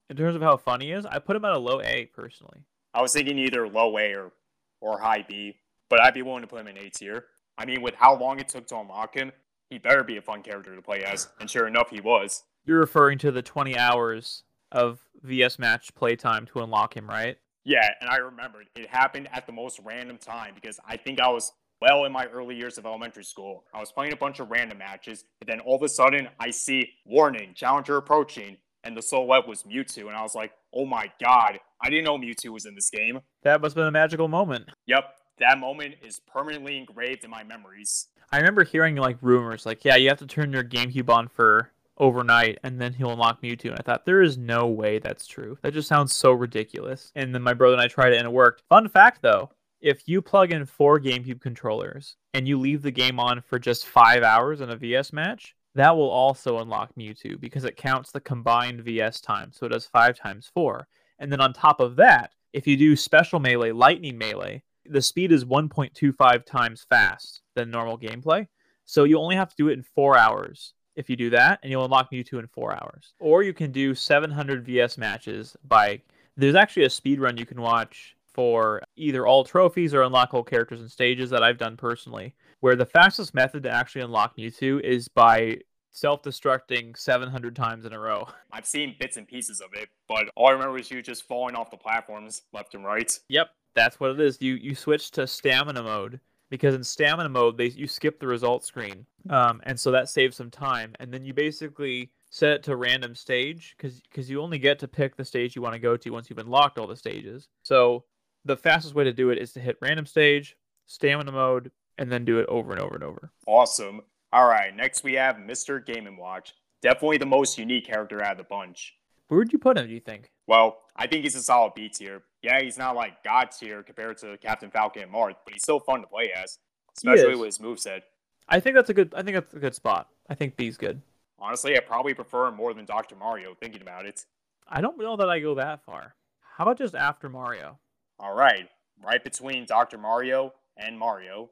in 0.09 0.15
terms 0.15 0.35
of 0.35 0.41
how 0.41 0.55
fun 0.55 0.79
he 0.79 0.91
is, 0.91 1.05
I 1.05 1.19
put 1.19 1.35
him 1.35 1.43
at 1.43 1.51
a 1.51 1.57
low 1.57 1.81
A 1.81 2.05
personally. 2.05 2.61
I 2.93 3.01
was 3.01 3.11
thinking 3.11 3.37
either 3.37 3.67
low 3.67 3.97
A 3.97 4.13
or, 4.13 4.31
or 4.79 4.97
high 4.97 5.25
B, 5.27 5.57
but 5.89 5.99
I'd 5.99 6.13
be 6.13 6.21
willing 6.21 6.41
to 6.41 6.47
put 6.47 6.61
him 6.61 6.67
in 6.67 6.77
A 6.77 6.89
tier. 6.89 7.25
I 7.57 7.65
mean, 7.65 7.81
with 7.81 7.95
how 7.95 8.15
long 8.15 8.39
it 8.39 8.47
took 8.47 8.65
to 8.67 8.79
unlock 8.79 9.13
him, 9.13 9.33
he 9.73 9.79
better 9.79 10.03
be 10.03 10.17
a 10.17 10.21
fun 10.21 10.41
character 10.41 10.75
to 10.75 10.81
play 10.81 11.03
as. 11.03 11.27
And 11.39 11.49
sure 11.49 11.67
enough, 11.67 11.89
he 11.89 11.99
was. 11.99 12.43
You're 12.65 12.79
referring 12.79 13.17
to 13.19 13.31
the 13.31 13.41
20 13.41 13.77
hours 13.77 14.43
of 14.71 15.01
VS 15.23 15.59
Match 15.59 15.93
playtime 15.95 16.45
to 16.47 16.59
unlock 16.59 16.95
him, 16.95 17.09
right? 17.09 17.37
Yeah, 17.65 17.89
and 18.01 18.09
I 18.09 18.17
remembered 18.17 18.67
it 18.75 18.87
happened 18.87 19.29
at 19.33 19.45
the 19.45 19.53
most 19.53 19.79
random 19.83 20.17
time 20.17 20.53
because 20.53 20.79
I 20.87 20.97
think 20.97 21.19
I 21.19 21.29
was 21.29 21.51
well 21.81 22.05
in 22.05 22.11
my 22.11 22.25
early 22.27 22.55
years 22.55 22.77
of 22.77 22.85
elementary 22.85 23.23
school. 23.23 23.63
I 23.73 23.79
was 23.79 23.91
playing 23.91 24.13
a 24.13 24.17
bunch 24.17 24.39
of 24.39 24.51
random 24.51 24.77
matches, 24.77 25.25
but 25.39 25.47
then 25.47 25.59
all 25.61 25.75
of 25.75 25.81
a 25.81 25.89
sudden 25.89 26.27
I 26.39 26.51
see 26.51 26.89
warning, 27.05 27.53
challenger 27.55 27.97
approaching, 27.97 28.57
and 28.83 28.95
the 28.95 29.01
silhouette 29.01 29.47
was 29.47 29.63
Mewtwo, 29.63 30.07
and 30.07 30.15
I 30.15 30.21
was 30.21 30.35
like, 30.35 30.51
oh 30.73 30.85
my 30.85 31.11
god, 31.23 31.59
I 31.81 31.89
didn't 31.89 32.05
know 32.05 32.17
Mewtwo 32.17 32.49
was 32.49 32.65
in 32.65 32.75
this 32.75 32.89
game. 32.89 33.19
That 33.43 33.61
must 33.61 33.75
have 33.75 33.81
been 33.81 33.87
a 33.87 33.91
magical 33.91 34.27
moment. 34.27 34.69
Yep, 34.87 35.05
that 35.39 35.57
moment 35.57 35.95
is 36.05 36.19
permanently 36.19 36.77
engraved 36.77 37.23
in 37.23 37.29
my 37.29 37.43
memories. 37.43 38.07
I 38.33 38.37
remember 38.37 38.63
hearing 38.63 38.95
like 38.95 39.17
rumors, 39.21 39.63
like, 39.63 39.85
yeah, 39.85 39.95
you 39.95 40.09
have 40.09 40.17
to 40.17 40.25
turn 40.25 40.51
your 40.51 40.63
GameCube 40.63 41.07
on 41.07 41.27
for 41.27 41.69
overnight 41.99 42.57
and 42.63 42.81
then 42.81 42.91
he'll 42.91 43.11
unlock 43.11 43.43
Mewtwo. 43.43 43.65
And 43.65 43.77
I 43.79 43.83
thought, 43.83 44.07
there 44.07 44.23
is 44.23 44.39
no 44.39 44.65
way 44.65 44.97
that's 44.97 45.27
true. 45.27 45.55
That 45.61 45.75
just 45.75 45.87
sounds 45.87 46.13
so 46.13 46.31
ridiculous. 46.31 47.11
And 47.13 47.35
then 47.35 47.43
my 47.43 47.53
brother 47.53 47.73
and 47.73 47.81
I 47.83 47.87
tried 47.87 48.11
it 48.13 48.17
and 48.17 48.25
it 48.25 48.33
worked. 48.33 48.63
Fun 48.69 48.89
fact 48.89 49.21
though, 49.21 49.51
if 49.81 50.07
you 50.07 50.19
plug 50.19 50.51
in 50.51 50.65
four 50.65 50.99
GameCube 50.99 51.41
controllers 51.41 52.15
and 52.33 52.47
you 52.47 52.57
leave 52.57 52.81
the 52.81 52.89
game 52.89 53.19
on 53.19 53.39
for 53.39 53.59
just 53.59 53.85
five 53.85 54.23
hours 54.23 54.61
in 54.61 54.71
a 54.71 54.75
VS 54.75 55.13
match, 55.13 55.55
that 55.75 55.95
will 55.95 56.09
also 56.09 56.57
unlock 56.57 56.95
Mewtwo 56.95 57.39
because 57.39 57.65
it 57.65 57.77
counts 57.77 58.09
the 58.09 58.19
combined 58.19 58.81
VS 58.81 59.21
time. 59.21 59.51
So 59.53 59.67
it 59.67 59.73
does 59.73 59.85
five 59.85 60.17
times 60.17 60.49
four. 60.51 60.87
And 61.19 61.31
then 61.31 61.39
on 61.39 61.53
top 61.53 61.79
of 61.79 61.97
that, 61.97 62.31
if 62.51 62.65
you 62.65 62.77
do 62.77 62.95
special 62.95 63.39
melee, 63.39 63.73
lightning 63.73 64.17
melee, 64.17 64.63
the 64.85 65.01
speed 65.01 65.31
is 65.31 65.45
1.25 65.45 66.45
times 66.45 66.85
fast 66.89 67.41
than 67.55 67.71
normal 67.71 67.97
gameplay. 67.97 68.47
So 68.85 69.03
you 69.03 69.19
only 69.19 69.35
have 69.35 69.49
to 69.49 69.55
do 69.55 69.69
it 69.69 69.73
in 69.73 69.83
four 69.83 70.17
hours 70.17 70.73
if 70.95 71.09
you 71.09 71.15
do 71.15 71.29
that, 71.31 71.59
and 71.63 71.71
you'll 71.71 71.85
unlock 71.85 72.11
Mewtwo 72.11 72.39
in 72.39 72.47
four 72.47 72.73
hours. 72.73 73.13
Or 73.19 73.43
you 73.43 73.53
can 73.53 73.71
do 73.71 73.95
700 73.95 74.65
VS 74.65 74.97
matches 74.97 75.55
by. 75.67 76.01
There's 76.35 76.55
actually 76.55 76.85
a 76.85 76.89
speed 76.89 77.19
run 77.19 77.37
you 77.37 77.45
can 77.45 77.61
watch 77.61 78.15
for 78.33 78.81
either 78.95 79.27
all 79.27 79.43
trophies 79.43 79.93
or 79.93 80.01
unlock 80.01 80.33
all 80.33 80.43
characters 80.43 80.81
and 80.81 80.89
stages 80.89 81.29
that 81.29 81.43
I've 81.43 81.57
done 81.57 81.77
personally, 81.77 82.33
where 82.59 82.75
the 82.75 82.85
fastest 82.85 83.33
method 83.33 83.63
to 83.63 83.69
actually 83.69 84.01
unlock 84.01 84.35
Mewtwo 84.37 84.81
is 84.81 85.07
by 85.07 85.59
self-destructing 85.91 86.97
700 86.97 87.55
times 87.55 87.85
in 87.85 87.93
a 87.93 87.99
row. 87.99 88.27
I've 88.51 88.65
seen 88.65 88.95
bits 88.99 89.17
and 89.17 89.27
pieces 89.27 89.61
of 89.61 89.69
it, 89.73 89.89
but 90.07 90.29
all 90.35 90.47
I 90.47 90.51
remember 90.51 90.79
is 90.79 90.89
you 90.89 91.01
just 91.01 91.27
falling 91.27 91.55
off 91.55 91.69
the 91.69 91.77
platforms 91.77 92.41
left 92.51 92.73
and 92.73 92.83
right. 92.83 93.11
Yep, 93.29 93.49
that's 93.75 93.99
what 93.99 94.11
it 94.11 94.19
is. 94.19 94.41
You 94.41 94.55
you 94.55 94.75
switch 94.75 95.11
to 95.11 95.27
stamina 95.27 95.83
mode 95.83 96.19
because 96.49 96.75
in 96.75 96.83
stamina 96.83 97.29
mode 97.29 97.57
they 97.57 97.67
you 97.67 97.87
skip 97.87 98.19
the 98.19 98.27
result 98.27 98.63
screen, 98.63 99.05
um, 99.29 99.61
and 99.63 99.79
so 99.79 99.91
that 99.91 100.09
saves 100.09 100.35
some 100.35 100.51
time. 100.51 100.93
And 100.99 101.13
then 101.13 101.25
you 101.25 101.33
basically 101.33 102.11
set 102.29 102.51
it 102.51 102.63
to 102.63 102.75
random 102.75 103.15
stage 103.15 103.75
because 103.77 104.01
because 104.01 104.29
you 104.29 104.41
only 104.41 104.59
get 104.59 104.79
to 104.79 104.87
pick 104.87 105.15
the 105.15 105.25
stage 105.25 105.55
you 105.55 105.61
want 105.61 105.73
to 105.73 105.79
go 105.79 105.97
to 105.97 106.09
once 106.09 106.29
you've 106.29 106.39
unlocked 106.39 106.77
all 106.77 106.87
the 106.87 106.95
stages. 106.95 107.47
So 107.63 108.05
the 108.45 108.57
fastest 108.57 108.95
way 108.95 109.03
to 109.03 109.13
do 109.13 109.29
it 109.29 109.37
is 109.37 109.53
to 109.53 109.59
hit 109.59 109.77
random 109.81 110.05
stage, 110.05 110.57
stamina 110.85 111.31
mode, 111.31 111.71
and 111.97 112.11
then 112.11 112.25
do 112.25 112.39
it 112.39 112.45
over 112.47 112.71
and 112.71 112.81
over 112.81 112.95
and 112.95 113.03
over. 113.03 113.31
Awesome. 113.47 114.01
All 114.31 114.47
right, 114.47 114.75
next 114.75 115.03
we 115.03 115.13
have 115.13 115.35
Mr. 115.37 115.83
Game 115.85 116.07
and 116.07 116.17
Watch. 116.17 116.53
Definitely 116.81 117.17
the 117.17 117.25
most 117.25 117.57
unique 117.57 117.85
character 117.85 118.23
out 118.23 118.33
of 118.33 118.37
the 118.39 118.43
bunch. 118.43 118.95
Where 119.27 119.37
would 119.37 119.53
you 119.53 119.59
put 119.59 119.77
him? 119.77 119.87
Do 119.87 119.93
you 119.93 119.99
think? 119.99 120.31
Well, 120.47 120.79
I 120.95 121.07
think 121.07 121.23
he's 121.23 121.35
a 121.35 121.41
solid 121.41 121.73
B 121.75 121.87
tier. 121.87 122.23
Yeah, 122.43 122.61
he's 122.61 122.77
not 122.77 122.95
like 122.95 123.23
God 123.23 123.51
tier 123.51 123.81
compared 123.81 124.17
to 124.19 124.37
Captain 124.37 124.69
Falcon 124.69 125.03
and 125.03 125.11
Marth, 125.11 125.37
but 125.45 125.53
he's 125.53 125.63
still 125.63 125.79
fun 125.79 126.01
to 126.01 126.07
play 126.07 126.31
as, 126.35 126.59
especially 126.97 127.35
with 127.35 127.45
his 127.45 127.57
moveset. 127.57 128.01
I 128.49 128.59
think 128.59 128.75
that's 128.75 128.89
a 128.89 128.93
good. 128.93 129.13
I 129.15 129.23
think 129.23 129.35
that's 129.35 129.53
a 129.53 129.59
good 129.59 129.73
spot. 129.73 130.09
I 130.29 130.35
think 130.35 130.57
B's 130.57 130.77
good. 130.77 131.01
Honestly, 131.39 131.75
I 131.77 131.79
probably 131.79 132.13
prefer 132.13 132.47
him 132.47 132.55
more 132.55 132.73
than 132.73 132.85
Dr. 132.85 133.15
Mario. 133.15 133.55
Thinking 133.55 133.81
about 133.81 134.05
it, 134.05 134.25
I 134.67 134.81
don't 134.81 134.97
know 134.97 135.15
that 135.15 135.29
I 135.29 135.39
go 135.39 135.55
that 135.55 135.85
far. 135.85 136.15
How 136.57 136.65
about 136.65 136.77
just 136.77 136.95
after 136.95 137.29
Mario? 137.29 137.79
All 138.19 138.35
right, 138.35 138.69
right 139.03 139.23
between 139.23 139.65
Dr. 139.65 139.97
Mario 139.97 140.53
and 140.77 140.99
Mario. 140.99 141.49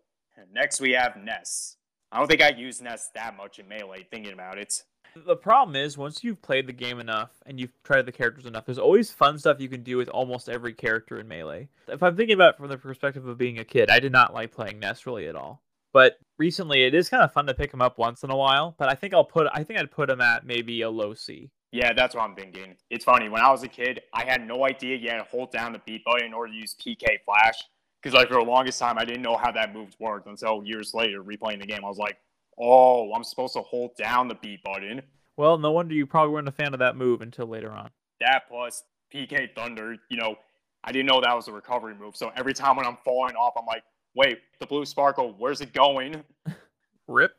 Next, 0.54 0.82
we 0.82 0.92
have 0.92 1.16
Ness. 1.16 1.78
I 2.12 2.18
don't 2.18 2.28
think 2.28 2.42
I 2.42 2.50
use 2.50 2.82
Ness 2.82 3.10
that 3.16 3.38
much 3.38 3.60
in 3.60 3.68
Melee, 3.68 4.06
thinking 4.12 4.34
about 4.34 4.58
it. 4.58 4.84
The 5.16 5.36
problem 5.36 5.76
is, 5.76 5.98
once 5.98 6.24
you've 6.24 6.42
played 6.42 6.68
the 6.68 6.74
game 6.74 7.00
enough 7.00 7.32
and 7.46 7.60
you've 7.60 7.74
tried 7.84 8.06
the 8.06 8.12
characters 8.12 8.46
enough, 8.46 8.66
there's 8.66 8.78
always 8.78 9.12
fun 9.12 9.38
stuff 9.38 9.60
you 9.60 9.68
can 9.68 9.84
do 9.84 9.98
with 9.98 10.08
almost 10.10 10.48
every 10.48 10.74
character 10.74 11.20
in 11.20 11.28
Melee. 11.28 11.68
If 11.88 12.02
I'm 12.02 12.16
thinking 12.16 12.36
about 12.36 12.54
it 12.54 12.58
from 12.58 12.70
the 12.70 12.78
perspective 12.78 13.28
of 13.28 13.38
being 13.38 13.60
a 13.60 13.66
kid, 13.66 13.90
I 13.90 14.00
did 14.00 14.12
not 14.12 14.34
like 14.34 14.52
playing 14.52 14.80
Ness 14.80 15.06
really 15.06 15.28
at 15.28 15.36
all. 15.36 15.62
But 15.94 16.18
recently, 16.38 16.84
it 16.84 16.94
is 16.94 17.10
kind 17.10 17.24
of 17.24 17.34
fun 17.34 17.46
to 17.48 17.54
pick 17.54 17.74
him 17.74 17.82
up 17.82 17.98
once 17.98 18.24
in 18.24 18.32
a 18.32 18.38
while. 18.38 18.76
But 18.78 18.90
I 18.90 18.96
think 18.96 19.14
I'll 19.14 19.26
put, 19.26 19.48
I 19.54 19.64
think 19.64 19.80
I'd 19.80 19.92
put 19.92 20.10
him 20.10 20.22
at 20.22 20.46
maybe 20.46 20.82
a 20.82 20.90
low 20.90 21.14
C. 21.14 21.52
Yeah, 21.74 21.94
that's 21.94 22.16
what 22.16 22.24
I'm 22.24 22.36
thinking. 22.36 22.76
It's 22.90 23.06
funny. 23.06 23.30
When 23.30 23.42
I 23.42 23.50
was 23.50 23.64
a 23.64 23.68
kid, 23.68 24.02
I 24.14 24.26
had 24.26 24.46
no 24.46 24.66
idea 24.66 24.98
you 24.98 25.10
had 25.10 25.18
to 25.18 25.24
hold 25.24 25.52
down 25.52 25.74
the 25.74 25.82
B 25.86 26.02
button 26.06 26.28
in 26.28 26.34
order 26.34 26.52
to 26.52 26.58
use 26.58 26.76
PK 26.76 27.18
Flash. 27.26 27.64
Because 28.02 28.16
like 28.16 28.30
for 28.30 28.36
the 28.36 28.50
longest 28.50 28.80
time, 28.80 28.98
I 28.98 29.06
didn't 29.06 29.22
know 29.22 29.38
how 29.38 29.52
that 29.52 29.74
move 29.74 29.90
worked 30.00 30.28
until 30.28 30.64
years 30.64 30.94
later, 30.94 31.24
replaying 31.24 31.60
the 31.60 31.68
game. 31.68 31.82
I 31.84 31.88
was 31.88 31.98
like, 31.98 32.18
oh, 32.58 33.14
I'm 33.14 33.24
supposed 33.24 33.54
to 33.54 33.62
hold 33.62 33.96
down 33.96 34.28
the 34.28 34.36
B 34.36 34.60
button. 34.64 35.02
Well, 35.38 35.58
no 35.58 35.72
wonder 35.72 35.94
you 35.94 36.06
probably 36.06 36.34
weren't 36.34 36.48
a 36.48 36.52
fan 36.52 36.74
of 36.74 36.80
that 36.80 36.96
move 36.96 37.22
until 37.22 37.48
later 37.48 37.72
on. 37.72 37.90
That 38.20 38.44
plus 38.48 38.84
PK 39.14 39.54
Thunder, 39.56 39.98
you 40.10 40.18
know, 40.18 40.36
I 40.84 40.92
didn't 40.92 41.08
know 41.08 41.22
that 41.22 41.36
was 41.36 41.48
a 41.48 41.52
recovery 41.52 41.96
move. 41.96 42.16
So 42.16 42.32
every 42.36 42.54
time 42.54 42.76
when 42.76 42.86
I'm 42.86 42.98
falling 43.04 43.36
off, 43.36 43.54
I'm 43.58 43.66
like, 43.66 43.84
wait, 44.16 44.40
the 44.60 44.66
blue 44.66 44.86
sparkle, 44.86 45.36
where's 45.38 45.62
it 45.62 45.74
going? 45.74 46.24
Rip. 47.08 47.34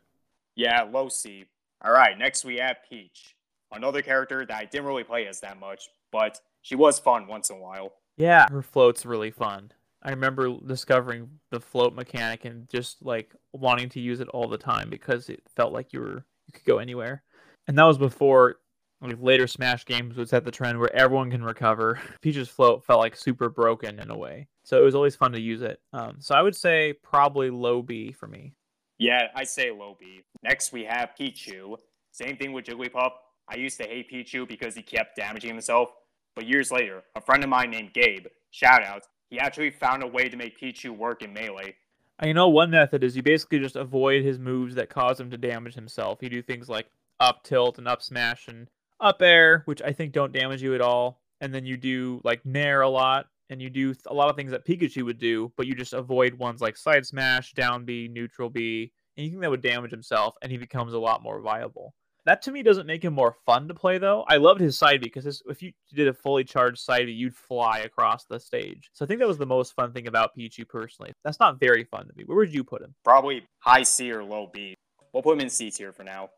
Yeah, 0.55 0.83
low 0.83 1.09
C. 1.09 1.45
All 1.83 1.91
right, 1.91 2.17
next 2.17 2.45
we 2.45 2.57
have 2.57 2.77
Peach, 2.89 3.35
another 3.71 4.01
character 4.01 4.45
that 4.45 4.55
I 4.55 4.65
didn't 4.65 4.85
really 4.85 5.03
play 5.03 5.27
as 5.27 5.41
that 5.41 5.59
much, 5.59 5.89
but 6.11 6.39
she 6.61 6.75
was 6.75 6.99
fun 6.99 7.27
once 7.27 7.49
in 7.49 7.57
a 7.57 7.59
while. 7.59 7.93
Yeah, 8.15 8.47
her 8.49 8.61
float's 8.61 9.05
really 9.05 9.31
fun. 9.31 9.71
I 10.03 10.09
remember 10.09 10.57
discovering 10.65 11.29
the 11.49 11.59
float 11.59 11.95
mechanic 11.95 12.45
and 12.45 12.69
just 12.69 13.03
like 13.03 13.33
wanting 13.53 13.89
to 13.89 13.99
use 14.01 14.19
it 14.19 14.27
all 14.29 14.47
the 14.47 14.57
time 14.57 14.89
because 14.89 15.29
it 15.29 15.41
felt 15.55 15.71
like 15.71 15.93
you 15.93 16.01
were 16.01 16.25
you 16.47 16.53
could 16.53 16.65
go 16.65 16.77
anywhere. 16.77 17.23
And 17.67 17.77
that 17.77 17.85
was 17.85 17.97
before 17.97 18.57
like 19.01 19.17
later 19.21 19.47
Smash 19.47 19.85
games 19.85 20.17
would 20.17 20.29
set 20.29 20.43
the 20.43 20.51
trend 20.51 20.79
where 20.79 20.93
everyone 20.93 21.31
can 21.31 21.43
recover. 21.43 22.01
Peach's 22.21 22.49
float 22.49 22.83
felt 22.85 22.99
like 22.99 23.15
super 23.15 23.49
broken 23.49 23.99
in 23.99 24.09
a 24.09 24.17
way, 24.17 24.47
so 24.63 24.77
it 24.77 24.83
was 24.83 24.95
always 24.95 25.15
fun 25.15 25.31
to 25.33 25.41
use 25.41 25.61
it. 25.61 25.79
Um, 25.93 26.17
so 26.19 26.35
I 26.35 26.41
would 26.41 26.55
say 26.55 26.93
probably 27.01 27.49
low 27.49 27.81
B 27.81 28.11
for 28.11 28.27
me. 28.27 28.53
Yeah, 28.97 29.27
I 29.35 29.43
say 29.43 29.71
low 29.71 29.97
B. 29.99 30.21
Next 30.43 30.71
we 30.71 30.83
have 30.83 31.11
Pichu. 31.19 31.77
Same 32.11 32.37
thing 32.37 32.53
with 32.53 32.65
Jigglypuff. 32.65 33.11
I 33.49 33.55
used 33.55 33.77
to 33.81 33.87
hate 33.87 34.11
Pichu 34.11 34.47
because 34.47 34.75
he 34.75 34.81
kept 34.81 35.15
damaging 35.15 35.49
himself. 35.49 35.89
But 36.35 36.47
years 36.47 36.71
later, 36.71 37.03
a 37.15 37.21
friend 37.21 37.43
of 37.43 37.49
mine 37.49 37.71
named 37.71 37.93
Gabe, 37.93 38.25
shout 38.51 38.83
out, 38.83 39.03
he 39.29 39.39
actually 39.39 39.71
found 39.71 40.03
a 40.03 40.07
way 40.07 40.29
to 40.29 40.37
make 40.37 40.59
Pichu 40.59 40.95
work 40.95 41.21
in 41.21 41.33
Melee. 41.33 41.75
You 42.23 42.33
know, 42.33 42.47
one 42.49 42.69
method 42.69 43.03
is 43.03 43.15
you 43.15 43.23
basically 43.23 43.59
just 43.59 43.75
avoid 43.75 44.23
his 44.23 44.39
moves 44.39 44.75
that 44.75 44.89
cause 44.89 45.19
him 45.19 45.31
to 45.31 45.37
damage 45.37 45.73
himself. 45.73 46.19
You 46.21 46.29
do 46.29 46.41
things 46.41 46.69
like 46.69 46.87
up 47.19 47.43
tilt 47.43 47.77
and 47.77 47.87
up 47.87 48.01
smash 48.01 48.47
and 48.47 48.69
up 48.99 49.21
air, 49.21 49.63
which 49.65 49.81
I 49.81 49.91
think 49.91 50.13
don't 50.13 50.31
damage 50.31 50.61
you 50.61 50.75
at 50.75 50.81
all. 50.81 51.21
And 51.41 51.53
then 51.53 51.65
you 51.65 51.75
do 51.75 52.21
like 52.23 52.45
nair 52.45 52.81
a 52.81 52.89
lot, 52.89 53.27
and 53.49 53.61
you 53.61 53.69
do 53.69 53.93
a 54.07 54.13
lot 54.13 54.29
of 54.29 54.35
things 54.35 54.51
that 54.51 54.65
Pikachu 54.65 55.03
would 55.03 55.17
do, 55.17 55.51
but 55.57 55.67
you 55.67 55.75
just 55.75 55.93
avoid 55.93 56.35
ones 56.35 56.61
like 56.61 56.77
side 56.77 57.05
smash, 57.05 57.53
down 57.53 57.83
B, 57.83 58.07
neutral 58.09 58.49
B, 58.49 58.93
anything 59.17 59.41
that 59.41 59.49
would 59.49 59.61
damage 59.61 59.91
himself, 59.91 60.35
and 60.41 60.51
he 60.51 60.57
becomes 60.57 60.93
a 60.93 60.99
lot 60.99 61.21
more 61.21 61.41
viable. 61.41 61.93
That 62.25 62.41
to 62.43 62.51
me 62.51 62.63
doesn't 62.63 62.87
make 62.87 63.03
him 63.03 63.13
more 63.13 63.35
fun 63.45 63.67
to 63.67 63.73
play 63.73 63.97
though. 63.97 64.23
I 64.27 64.37
loved 64.37 64.61
his 64.61 64.77
side 64.77 65.01
B 65.01 65.07
because 65.07 65.25
his, 65.25 65.43
if 65.47 65.61
you 65.61 65.73
did 65.93 66.07
a 66.07 66.13
fully 66.13 66.43
charged 66.43 66.79
side 66.79 67.05
B, 67.05 67.11
you'd 67.11 67.35
fly 67.35 67.79
across 67.79 68.25
the 68.25 68.39
stage. 68.39 68.89
So 68.93 69.03
I 69.03 69.07
think 69.07 69.19
that 69.19 69.27
was 69.27 69.37
the 69.37 69.45
most 69.45 69.73
fun 69.73 69.91
thing 69.91 70.07
about 70.07 70.37
Pichu 70.37 70.67
personally. 70.67 71.11
That's 71.23 71.39
not 71.39 71.59
very 71.59 71.83
fun 71.83 72.07
to 72.07 72.13
me. 72.15 72.23
Where 72.25 72.37
would 72.37 72.53
you 72.53 72.63
put 72.63 72.81
him? 72.81 72.95
Probably 73.03 73.43
high 73.59 73.83
C 73.83 74.11
or 74.11 74.23
low 74.23 74.49
B. 74.53 74.75
We'll 75.11 75.23
put 75.23 75.33
him 75.33 75.41
in 75.41 75.49
C 75.49 75.69
tier 75.69 75.91
for 75.91 76.03
now. 76.03 76.29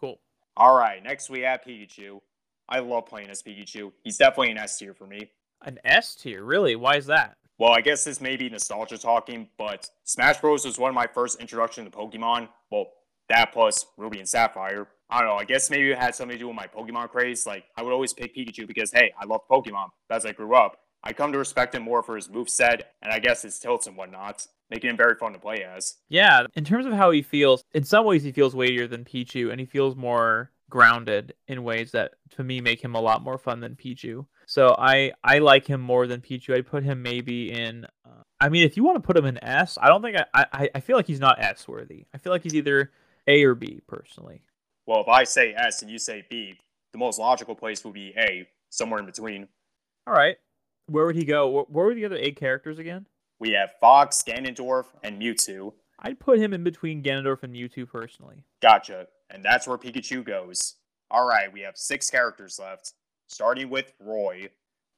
Cool. 0.00 0.20
All 0.56 0.76
right, 0.76 1.02
next 1.02 1.30
we 1.30 1.40
have 1.40 1.60
Pikachu. 1.62 2.18
I 2.68 2.80
love 2.80 3.06
playing 3.06 3.30
as 3.30 3.42
Pikachu. 3.42 3.92
He's 4.02 4.18
definitely 4.18 4.50
an 4.50 4.58
S 4.58 4.76
tier 4.76 4.92
for 4.92 5.06
me. 5.06 5.30
An 5.62 5.78
S 5.84 6.14
tier, 6.14 6.44
really? 6.44 6.76
Why 6.76 6.96
is 6.96 7.06
that? 7.06 7.36
Well, 7.58 7.72
I 7.72 7.80
guess 7.80 8.04
this 8.04 8.20
may 8.20 8.36
be 8.36 8.48
nostalgia 8.48 8.98
talking, 8.98 9.48
but 9.58 9.90
Smash 10.04 10.38
Bros. 10.38 10.64
was 10.64 10.78
one 10.78 10.90
of 10.90 10.94
my 10.94 11.08
first 11.08 11.40
introduction 11.40 11.84
to 11.84 11.90
Pokemon. 11.90 12.48
Well, 12.70 12.86
that 13.28 13.52
plus 13.52 13.86
Ruby 13.96 14.18
and 14.18 14.28
Sapphire. 14.28 14.88
I 15.10 15.20
don't 15.20 15.28
know. 15.28 15.36
I 15.36 15.44
guess 15.44 15.70
maybe 15.70 15.90
it 15.90 15.98
had 15.98 16.14
something 16.14 16.36
to 16.36 16.38
do 16.38 16.48
with 16.48 16.56
my 16.56 16.66
Pokemon 16.66 17.08
craze. 17.10 17.46
Like, 17.46 17.64
I 17.76 17.82
would 17.82 17.92
always 17.92 18.12
pick 18.12 18.36
Pikachu 18.36 18.66
because, 18.66 18.92
hey, 18.92 19.12
I 19.18 19.24
love 19.24 19.40
Pokemon. 19.50 19.88
As 20.10 20.26
I 20.26 20.32
grew 20.32 20.54
up, 20.54 20.78
I 21.02 21.12
come 21.12 21.32
to 21.32 21.38
respect 21.38 21.74
him 21.74 21.82
more 21.82 22.02
for 22.02 22.16
his 22.16 22.28
move 22.28 22.50
set 22.50 22.92
and 23.00 23.12
I 23.12 23.18
guess 23.18 23.42
his 23.42 23.58
tilts 23.58 23.86
and 23.86 23.96
whatnot, 23.96 24.46
making 24.70 24.90
him 24.90 24.96
very 24.96 25.14
fun 25.14 25.32
to 25.32 25.38
play 25.38 25.64
as. 25.64 25.96
Yeah, 26.08 26.46
in 26.54 26.64
terms 26.64 26.84
of 26.84 26.92
how 26.92 27.10
he 27.10 27.22
feels, 27.22 27.64
in 27.72 27.84
some 27.84 28.04
ways 28.04 28.22
he 28.22 28.32
feels 28.32 28.54
weightier 28.54 28.86
than 28.86 29.04
Pichu, 29.04 29.50
and 29.50 29.60
he 29.60 29.66
feels 29.66 29.96
more 29.96 30.50
grounded 30.68 31.34
in 31.46 31.64
ways 31.64 31.92
that, 31.92 32.12
to 32.36 32.44
me, 32.44 32.60
make 32.60 32.82
him 32.82 32.94
a 32.94 33.00
lot 33.00 33.22
more 33.22 33.38
fun 33.38 33.60
than 33.60 33.76
Pichu. 33.76 34.26
So 34.46 34.74
I 34.78 35.12
I 35.22 35.38
like 35.38 35.66
him 35.66 35.80
more 35.80 36.06
than 36.06 36.20
Pichu. 36.20 36.54
I'd 36.54 36.66
put 36.66 36.82
him 36.82 37.02
maybe 37.02 37.52
in. 37.52 37.86
Uh, 38.04 38.22
I 38.40 38.48
mean, 38.48 38.64
if 38.64 38.76
you 38.76 38.84
want 38.84 38.96
to 38.96 39.06
put 39.06 39.16
him 39.16 39.26
in 39.26 39.42
S, 39.44 39.78
I 39.80 39.88
don't 39.88 40.02
think 40.02 40.16
I, 40.16 40.46
I 40.52 40.70
I 40.74 40.80
feel 40.80 40.96
like 40.96 41.06
he's 41.06 41.20
not 41.20 41.42
S 41.42 41.68
worthy. 41.68 42.06
I 42.14 42.18
feel 42.18 42.32
like 42.32 42.42
he's 42.42 42.54
either 42.54 42.90
A 43.28 43.44
or 43.44 43.54
B 43.54 43.80
personally. 43.86 44.42
Well, 44.86 45.00
if 45.00 45.08
I 45.08 45.24
say 45.24 45.54
S 45.54 45.82
and 45.82 45.90
you 45.90 45.98
say 45.98 46.24
B, 46.28 46.58
the 46.92 46.98
most 46.98 47.18
logical 47.18 47.54
place 47.54 47.84
would 47.84 47.94
be 47.94 48.14
A, 48.16 48.48
somewhere 48.70 48.98
in 48.98 49.06
between. 49.06 49.46
All 50.06 50.14
right. 50.14 50.36
Where 50.86 51.04
would 51.04 51.16
he 51.16 51.26
go? 51.26 51.66
Where 51.68 51.86
were 51.86 51.94
the 51.94 52.06
other 52.06 52.16
eight 52.16 52.36
characters 52.36 52.78
again? 52.78 53.06
We 53.38 53.50
have 53.52 53.72
Fox, 53.80 54.24
Ganondorf, 54.26 54.86
and 55.04 55.20
Mewtwo. 55.20 55.74
I'd 56.00 56.18
put 56.18 56.38
him 56.38 56.54
in 56.54 56.64
between 56.64 57.02
Ganondorf 57.02 57.42
and 57.42 57.54
Mewtwo 57.54 57.88
personally. 57.88 58.44
Gotcha. 58.62 59.06
And 59.30 59.44
that's 59.44 59.66
where 59.66 59.76
Pikachu 59.76 60.24
goes. 60.24 60.76
All 61.10 61.26
right, 61.26 61.52
we 61.52 61.60
have 61.60 61.76
six 61.76 62.10
characters 62.10 62.58
left, 62.58 62.94
starting 63.28 63.68
with 63.68 63.92
Roy. 64.00 64.48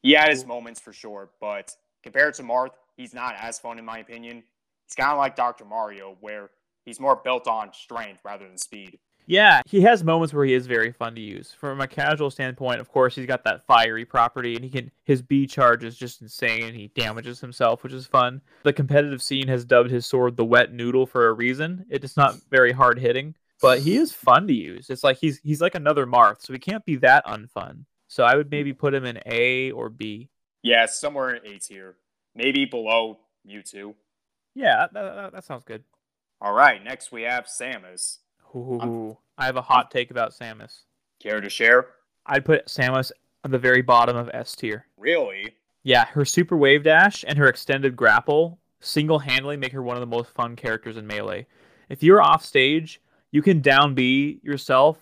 He 0.03 0.13
had 0.13 0.31
his 0.31 0.47
moments 0.47 0.81
for 0.81 0.93
sure, 0.93 1.31
but 1.41 1.75
compared 2.03 2.35
to 2.35 2.43
Marth, 2.43 2.73
he's 2.97 3.15
not 3.15 3.35
as 3.41 3.59
fun 3.59 3.79
in 3.79 3.85
my 3.85 3.99
opinion. 3.99 4.43
He's 4.87 4.95
kind 4.97 5.11
of 5.11 5.19
like 5.19 5.37
Dr. 5.37 5.65
Mario, 5.65 6.17
where 6.21 6.51
he's 6.91 7.01
more 7.01 7.17
built 7.17 7.47
on 7.47 7.73
strength 7.73 8.21
rather 8.25 8.47
than 8.47 8.59
speed. 8.59 8.99
Yeah, 9.27 9.63
he 9.65 9.81
has 9.83 10.03
moments 10.03 10.35
where 10.35 10.45
he 10.45 10.55
is 10.55 10.67
very 10.67 10.91
fun 10.91 11.15
to 11.15 11.21
use. 11.21 11.53
From 11.53 11.81
a 11.81 11.87
casual 11.87 12.33
standpoint, 12.33 12.81
of 12.81 12.89
course, 12.89 13.15
he's 13.15 13.27
got 13.27 13.45
that 13.45 13.65
fiery 13.65 14.05
property, 14.05 14.57
and 14.57 14.65
he 14.65 14.71
can 14.71 14.91
his 15.05 15.23
B 15.23 15.47
charge 15.47 15.85
is 15.85 15.97
just 15.97 16.21
insane. 16.21 16.65
And 16.65 16.77
he 16.77 16.89
damages 16.89 17.41
himself, 17.41 17.85
which 17.85 17.93
is 17.93 18.07
fun. 18.07 18.41
The 18.65 18.73
competitive 18.73 19.23
scene 19.23 19.47
has 19.47 19.65
dubbed 19.65 19.91
his 19.91 20.05
sword 20.05 20.37
the 20.37 20.45
wet 20.45 20.73
noodle 20.73 21.07
for 21.07 21.29
a 21.29 21.33
reason. 21.33 21.87
It 21.89 22.03
is 22.03 22.17
not 22.17 22.35
very 22.51 22.73
hard 22.73 22.99
hitting, 22.99 23.37
but 23.63 23.79
he 23.79 23.97
is 23.97 24.13
fun 24.13 24.49
to 24.49 24.55
use. 24.55 24.91
It's 24.91 25.05
like 25.05 25.19
he's 25.19 25.39
he's 25.45 25.61
like 25.61 25.77
another 25.77 26.07
Marth, 26.07 26.43
so 26.43 26.53
he 26.53 26.59
can't 26.59 26.85
be 26.85 26.97
that 26.97 27.25
unfun. 27.25 27.85
So 28.09 28.25
I 28.25 28.35
would 28.35 28.51
maybe 28.51 28.73
put 28.73 28.95
him 28.95 29.05
in 29.05 29.21
A 29.27 29.71
or 29.71 29.91
B. 29.91 30.29
Yeah, 30.65 30.87
somewhere 30.87 31.35
in 31.35 31.47
A 31.47 31.59
tier, 31.61 31.95
maybe 32.35 32.65
below 32.65 33.21
Mewtwo. 33.49 33.95
Yeah, 34.57 34.89
that, 34.93 34.93
that, 34.93 35.33
that 35.33 35.45
sounds 35.45 35.63
good. 35.63 35.85
All 36.41 36.53
right, 36.55 36.83
next 36.83 37.13
we 37.13 37.23
have 37.23 37.47
Samus. 37.47 38.19
Ooh, 38.55 39.19
I 39.37 39.47
have 39.47 39.57
a 39.57 39.63
hot 39.63 39.91
take 39.91 40.11
about 40.11 40.33
Samus. 40.33 40.85
Care 41.23 41.41
to 41.41 41.51
share? 41.51 41.89
I'd 42.27 42.45
put 42.45 42.67
Samus 42.67 43.13
at 43.45 43.51
the 43.51 43.59
very 43.59 43.83
bottom 43.83 44.17
of 44.17 44.31
S 44.33 44.57
tier. 44.57 44.87
Really? 44.97 45.55
Yeah, 45.83 46.07
her 46.07 46.25
super 46.25 46.57
wave 46.57 46.83
dash 46.83 47.25
and 47.27 47.39
her 47.39 47.49
extended 47.49 47.95
grapple 47.95 48.59
single 48.81 49.19
handedly 49.19 49.57
make 49.57 49.73
her 49.73 49.83
one 49.83 49.97
of 49.97 50.01
the 50.01 50.07
most 50.07 50.31
fun 50.31 50.57
characters 50.57 50.97
in 50.97 51.07
Melee. 51.07 51.47
If 51.89 52.03
you're 52.03 52.23
off 52.23 52.45
stage, 52.45 53.01
you 53.31 53.43
can 53.43 53.61
down 53.61 53.95
B 53.95 54.41
yourself, 54.43 54.99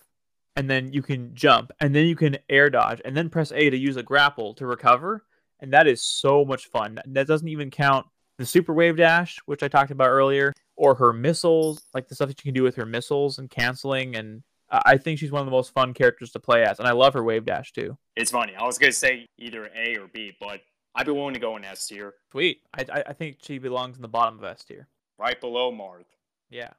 and 0.57 0.69
then 0.69 0.93
you 0.93 1.03
can 1.03 1.35
jump, 1.35 1.71
and 1.81 1.95
then 1.95 2.07
you 2.07 2.17
can 2.17 2.37
air 2.49 2.69
dodge, 2.69 3.01
and 3.05 3.17
then 3.17 3.31
press 3.31 3.53
A 3.53 3.71
to 3.71 3.77
use 3.77 3.97
a 3.97 4.03
grapple 4.03 4.55
to 4.55 4.67
recover. 4.67 5.25
And 5.61 5.73
that 5.73 5.87
is 5.87 6.03
so 6.03 6.45
much 6.45 6.67
fun. 6.67 7.01
That 7.07 7.27
doesn't 7.27 7.49
even 7.49 7.71
count 7.71 8.07
the 8.39 8.47
super 8.47 8.73
wave 8.73 8.97
dash, 8.97 9.39
which 9.47 9.63
I 9.63 9.69
talked 9.69 9.91
about 9.91 10.09
earlier, 10.09 10.55
or 10.77 10.95
her 10.95 11.13
missiles, 11.13 11.83
like 11.93 12.09
the 12.09 12.15
stuff 12.15 12.29
that 12.29 12.39
you 12.39 12.49
can 12.51 12.55
do 12.55 12.63
with 12.63 12.77
her 12.77 12.87
missiles 12.87 13.39
and 13.39 13.51
canceling. 13.51 14.17
And 14.17 14.43
I 14.71 14.97
think 14.97 15.19
she's 15.19 15.33
one 15.33 15.41
of 15.41 15.47
the 15.47 15.53
most 15.53 15.73
fun 15.75 15.93
characters 15.93 16.31
to 16.33 16.41
play 16.41 16.65
as, 16.65 16.79
and 16.79 16.89
I 16.89 16.93
love 16.93 17.15
her 17.15 17.25
wave 17.25 17.45
dash 17.45 17.73
too. 17.73 17.99
It's 18.17 18.31
funny. 18.31 18.55
I 18.55 18.65
was 18.65 18.79
gonna 18.79 18.93
say 18.93 19.27
either 19.39 19.69
A 19.77 19.97
or 19.97 20.09
B, 20.13 20.33
but 20.41 20.61
I'd 20.95 21.07
be 21.07 21.13
willing 21.13 21.35
to 21.35 21.41
go 21.41 21.57
in 21.57 21.65
S 21.65 21.87
tier. 21.87 22.15
Sweet. 22.31 22.63
I 22.75 23.03
I 23.07 23.13
think 23.13 23.39
she 23.43 23.59
belongs 23.59 23.97
in 23.97 24.03
the 24.03 24.09
bottom 24.09 24.39
of 24.39 24.45
S 24.45 24.65
tier. 24.65 24.89
Right 25.19 25.41
below 25.41 25.73
Marth. 25.73 26.05
Yeah. 26.49 26.71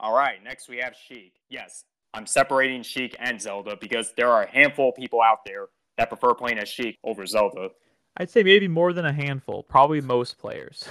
All 0.00 0.14
right. 0.14 0.42
Next 0.42 0.68
we 0.68 0.78
have 0.78 0.94
Sheik. 0.96 1.34
Yes, 1.48 1.84
I'm 2.12 2.26
separating 2.26 2.82
Sheik 2.82 3.16
and 3.18 3.40
Zelda 3.40 3.76
because 3.80 4.12
there 4.16 4.30
are 4.30 4.42
a 4.42 4.50
handful 4.50 4.90
of 4.90 4.96
people 4.96 5.20
out 5.22 5.44
there 5.44 5.66
that 5.96 6.08
prefer 6.08 6.34
playing 6.34 6.58
as 6.58 6.68
Sheik 6.68 6.98
over 7.04 7.24
Zelda. 7.26 7.70
I'd 8.16 8.30
say 8.30 8.42
maybe 8.42 8.68
more 8.68 8.92
than 8.92 9.04
a 9.04 9.12
handful. 9.12 9.62
Probably 9.62 10.00
most 10.00 10.38
players. 10.38 10.88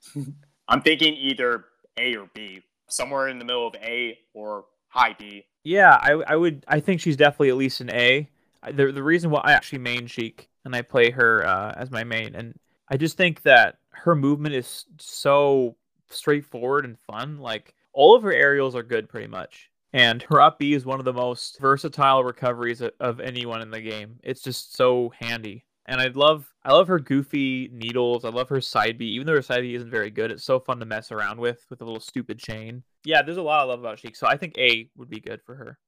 I'm 0.68 0.80
thinking 0.80 1.14
either 1.14 1.66
A 1.98 2.16
or 2.16 2.28
B, 2.34 2.62
somewhere 2.88 3.28
in 3.28 3.38
the 3.38 3.44
middle 3.44 3.66
of 3.66 3.74
A 3.76 4.18
or 4.32 4.64
high 4.88 5.14
B. 5.18 5.44
Yeah, 5.64 5.98
I, 6.00 6.12
I 6.12 6.36
would. 6.36 6.64
I 6.68 6.80
think 6.80 7.00
she's 7.00 7.16
definitely 7.16 7.50
at 7.50 7.56
least 7.56 7.80
an 7.80 7.90
A. 7.90 8.28
The 8.72 8.90
the 8.90 9.02
reason 9.02 9.30
why 9.30 9.42
I 9.44 9.52
actually 9.52 9.78
main 9.80 10.06
Sheik 10.06 10.48
and 10.64 10.74
I 10.74 10.82
play 10.82 11.10
her 11.10 11.46
uh, 11.46 11.74
as 11.76 11.90
my 11.90 12.04
main, 12.04 12.34
and 12.34 12.58
I 12.88 12.96
just 12.96 13.16
think 13.16 13.42
that 13.42 13.78
her 13.90 14.14
movement 14.14 14.54
is 14.54 14.86
so 14.98 15.76
straightforward 16.08 16.84
and 16.84 16.98
fun. 16.98 17.38
Like 17.38 17.74
all 17.92 18.14
of 18.14 18.22
her 18.22 18.32
aerials 18.32 18.74
are 18.74 18.82
good, 18.82 19.08
pretty 19.08 19.28
much. 19.28 19.70
And 19.92 20.22
her 20.24 20.40
up 20.40 20.58
B 20.58 20.74
is 20.74 20.84
one 20.84 20.98
of 20.98 21.04
the 21.04 21.12
most 21.12 21.58
versatile 21.58 22.22
recoveries 22.22 22.82
of 22.82 23.20
anyone 23.20 23.62
in 23.62 23.70
the 23.70 23.80
game. 23.80 24.18
It's 24.22 24.42
just 24.42 24.76
so 24.76 25.12
handy 25.18 25.64
and 25.86 26.00
I 26.00 26.08
love 26.08 26.52
I 26.64 26.72
love 26.72 26.88
her 26.88 26.98
goofy 26.98 27.70
needles. 27.72 28.24
I 28.24 28.28
love 28.28 28.48
her 28.48 28.60
side 28.60 28.98
B, 28.98 29.06
even 29.06 29.26
though 29.26 29.34
her 29.34 29.42
side 29.42 29.62
B 29.62 29.74
isn't 29.74 29.90
very 29.90 30.10
good. 30.10 30.30
It's 30.30 30.44
so 30.44 30.60
fun 30.60 30.78
to 30.80 30.86
mess 30.86 31.12
around 31.12 31.40
with 31.40 31.64
with 31.70 31.80
a 31.80 31.84
little 31.84 32.00
stupid 32.00 32.38
chain. 32.38 32.82
Yeah, 33.04 33.22
there's 33.22 33.36
a 33.36 33.42
lot 33.42 33.60
I 33.60 33.64
love 33.64 33.80
about 33.80 33.98
Sheik, 33.98 34.16
so 34.16 34.26
I 34.26 34.36
think 34.36 34.58
A 34.58 34.90
would 34.96 35.08
be 35.08 35.20
good 35.20 35.40
for 35.42 35.54
her. 35.54 35.78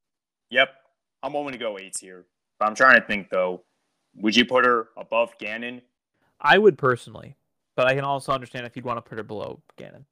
Yep, 0.50 0.70
I'm 1.22 1.32
willing 1.32 1.52
to 1.52 1.58
go 1.58 1.76
A 1.76 1.90
tier. 1.90 2.26
But 2.58 2.68
I'm 2.68 2.74
trying 2.74 3.00
to 3.00 3.06
think 3.06 3.28
though, 3.30 3.64
would 4.14 4.36
you 4.36 4.44
put 4.44 4.64
her 4.64 4.88
above 4.96 5.36
Ganon? 5.38 5.82
I 6.40 6.58
would 6.58 6.78
personally, 6.78 7.36
but 7.76 7.86
I 7.86 7.94
can 7.94 8.04
also 8.04 8.32
understand 8.32 8.66
if 8.66 8.76
you'd 8.76 8.84
want 8.84 8.98
to 8.98 9.08
put 9.08 9.18
her 9.18 9.24
below 9.24 9.60
Ganon. 9.76 10.04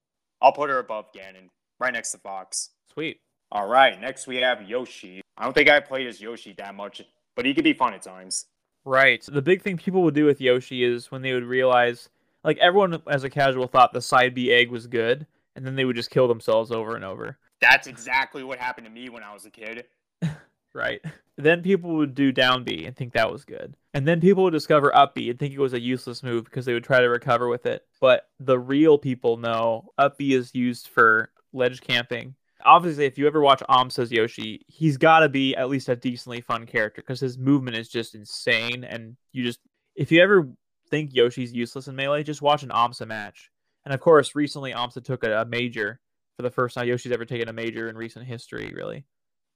I'll 0.43 0.53
put 0.53 0.69
her 0.69 0.81
above 0.81 1.07
Ganon, 1.13 1.49
right 1.79 1.93
next 1.93 2.13
to 2.13 2.19
Fox. 2.19 2.71
Sweet. 2.93 3.21
All 3.53 3.69
right, 3.69 4.01
next 4.01 4.27
we 4.27 4.37
have 4.37 4.69
Yoshi. 4.69 5.23
I 5.39 5.45
don't 5.45 5.53
think 5.53 5.71
I 5.71 5.79
played 5.79 6.09
as 6.09 6.21
Yoshi 6.21 6.55
that 6.59 6.75
much, 6.75 7.03
but 7.37 7.47
he 7.47 7.55
could 7.55 7.65
be 7.65 7.73
fun 7.73 7.95
at 7.95 8.03
times. 8.03 8.47
Right. 8.87 9.23
The 9.27 9.43
big 9.43 9.63
thing 9.63 9.77
people 9.77 10.03
would 10.05 10.15
do 10.15 10.25
with 10.25 10.41
Yoshi 10.41 10.85
is 10.85 11.11
when 11.11 11.21
they 11.21 11.35
would 11.35 11.45
realize, 11.45 12.09
like 12.45 12.57
everyone 12.59 13.03
as 13.09 13.25
a 13.25 13.31
casual 13.31 13.67
thought 13.67 13.93
the 13.93 14.01
side 14.01 14.33
B 14.33 14.53
egg 14.53 14.71
was 14.71 14.87
good, 14.87 15.27
and 15.57 15.67
then 15.67 15.75
they 15.75 15.85
would 15.85 15.97
just 15.97 16.11
kill 16.11 16.29
themselves 16.29 16.71
over 16.71 16.95
and 16.95 17.05
over. 17.05 17.37
That's 17.61 17.89
exactly 17.89 18.45
what 18.45 18.61
happened 18.61 18.87
to 18.87 18.93
me 18.93 19.09
when 19.09 19.25
I 19.25 19.35
was 19.35 19.45
a 19.45 19.51
kid. 19.51 19.87
right. 20.73 21.01
Then 21.37 21.63
people 21.63 21.97
would 21.97 22.15
do 22.15 22.31
down 22.31 22.63
B 22.63 22.85
and 22.87 22.97
think 22.97 23.13
that 23.13 23.31
was 23.31 23.45
good. 23.45 23.75
And 23.93 24.07
then 24.07 24.21
people 24.21 24.45
would 24.45 24.53
discover 24.53 24.95
up 24.95 25.17
B 25.17 25.31
and 25.31 25.39
think 25.39 25.53
it 25.53 25.59
was 25.59 25.73
a 25.73 25.81
useless 25.81 26.23
move 26.23 26.45
because 26.45 26.65
they 26.65 26.73
would 26.73 26.85
try 26.85 27.01
to 27.01 27.09
recover 27.09 27.49
with 27.49 27.67
it. 27.67 27.85
But 28.01 28.29
the 28.39 28.59
real 28.59 28.99
people 28.99 29.37
know 29.37 29.91
up 29.99 30.17
B 30.17 30.33
is 30.33 30.55
used 30.55 30.89
for 30.89 31.31
ledge 31.53 31.81
camping 31.81 32.37
obviously, 32.67 33.07
if 33.07 33.17
you 33.17 33.27
ever 33.27 33.41
watch 33.41 33.63
Amsa's 33.69 34.13
Yoshi, 34.13 34.61
he's 34.67 34.97
got 34.97 35.21
to 35.21 35.29
be 35.29 35.55
at 35.57 35.69
least 35.69 35.89
a 35.89 35.97
decently 35.97 36.41
fun 36.41 36.67
character 36.67 37.01
because 37.01 37.21
his 37.21 37.39
movement 37.39 37.77
is 37.77 37.89
just 37.89 38.15
insane. 38.15 38.85
And 38.85 39.17
you 39.33 39.45
just, 39.45 39.61
if 39.95 40.13
you 40.13 40.21
ever 40.23 40.49
think 40.91 41.15
Yoshi's 41.15 41.53
useless 41.53 41.89
in 41.89 41.97
Melee, 41.97 42.23
just 42.23 42.43
watch 42.43 42.63
an 42.63 42.71
Amsa 42.71 43.07
match. 43.07 43.51
And 43.85 43.95
of 43.95 44.01
course, 44.01 44.35
recently 44.35 44.73
Amsa 44.73 45.03
took 45.03 45.25
a, 45.25 45.43
a 45.43 45.45
major 45.45 46.01
for 46.37 46.43
the 46.43 46.51
first 46.51 46.75
time 46.75 46.87
Yoshi's 46.87 47.13
ever 47.13 47.25
taken 47.25 47.49
a 47.49 47.53
major 47.53 47.89
in 47.89 47.97
recent 47.97 48.27
history, 48.27 48.73
really. 48.75 49.05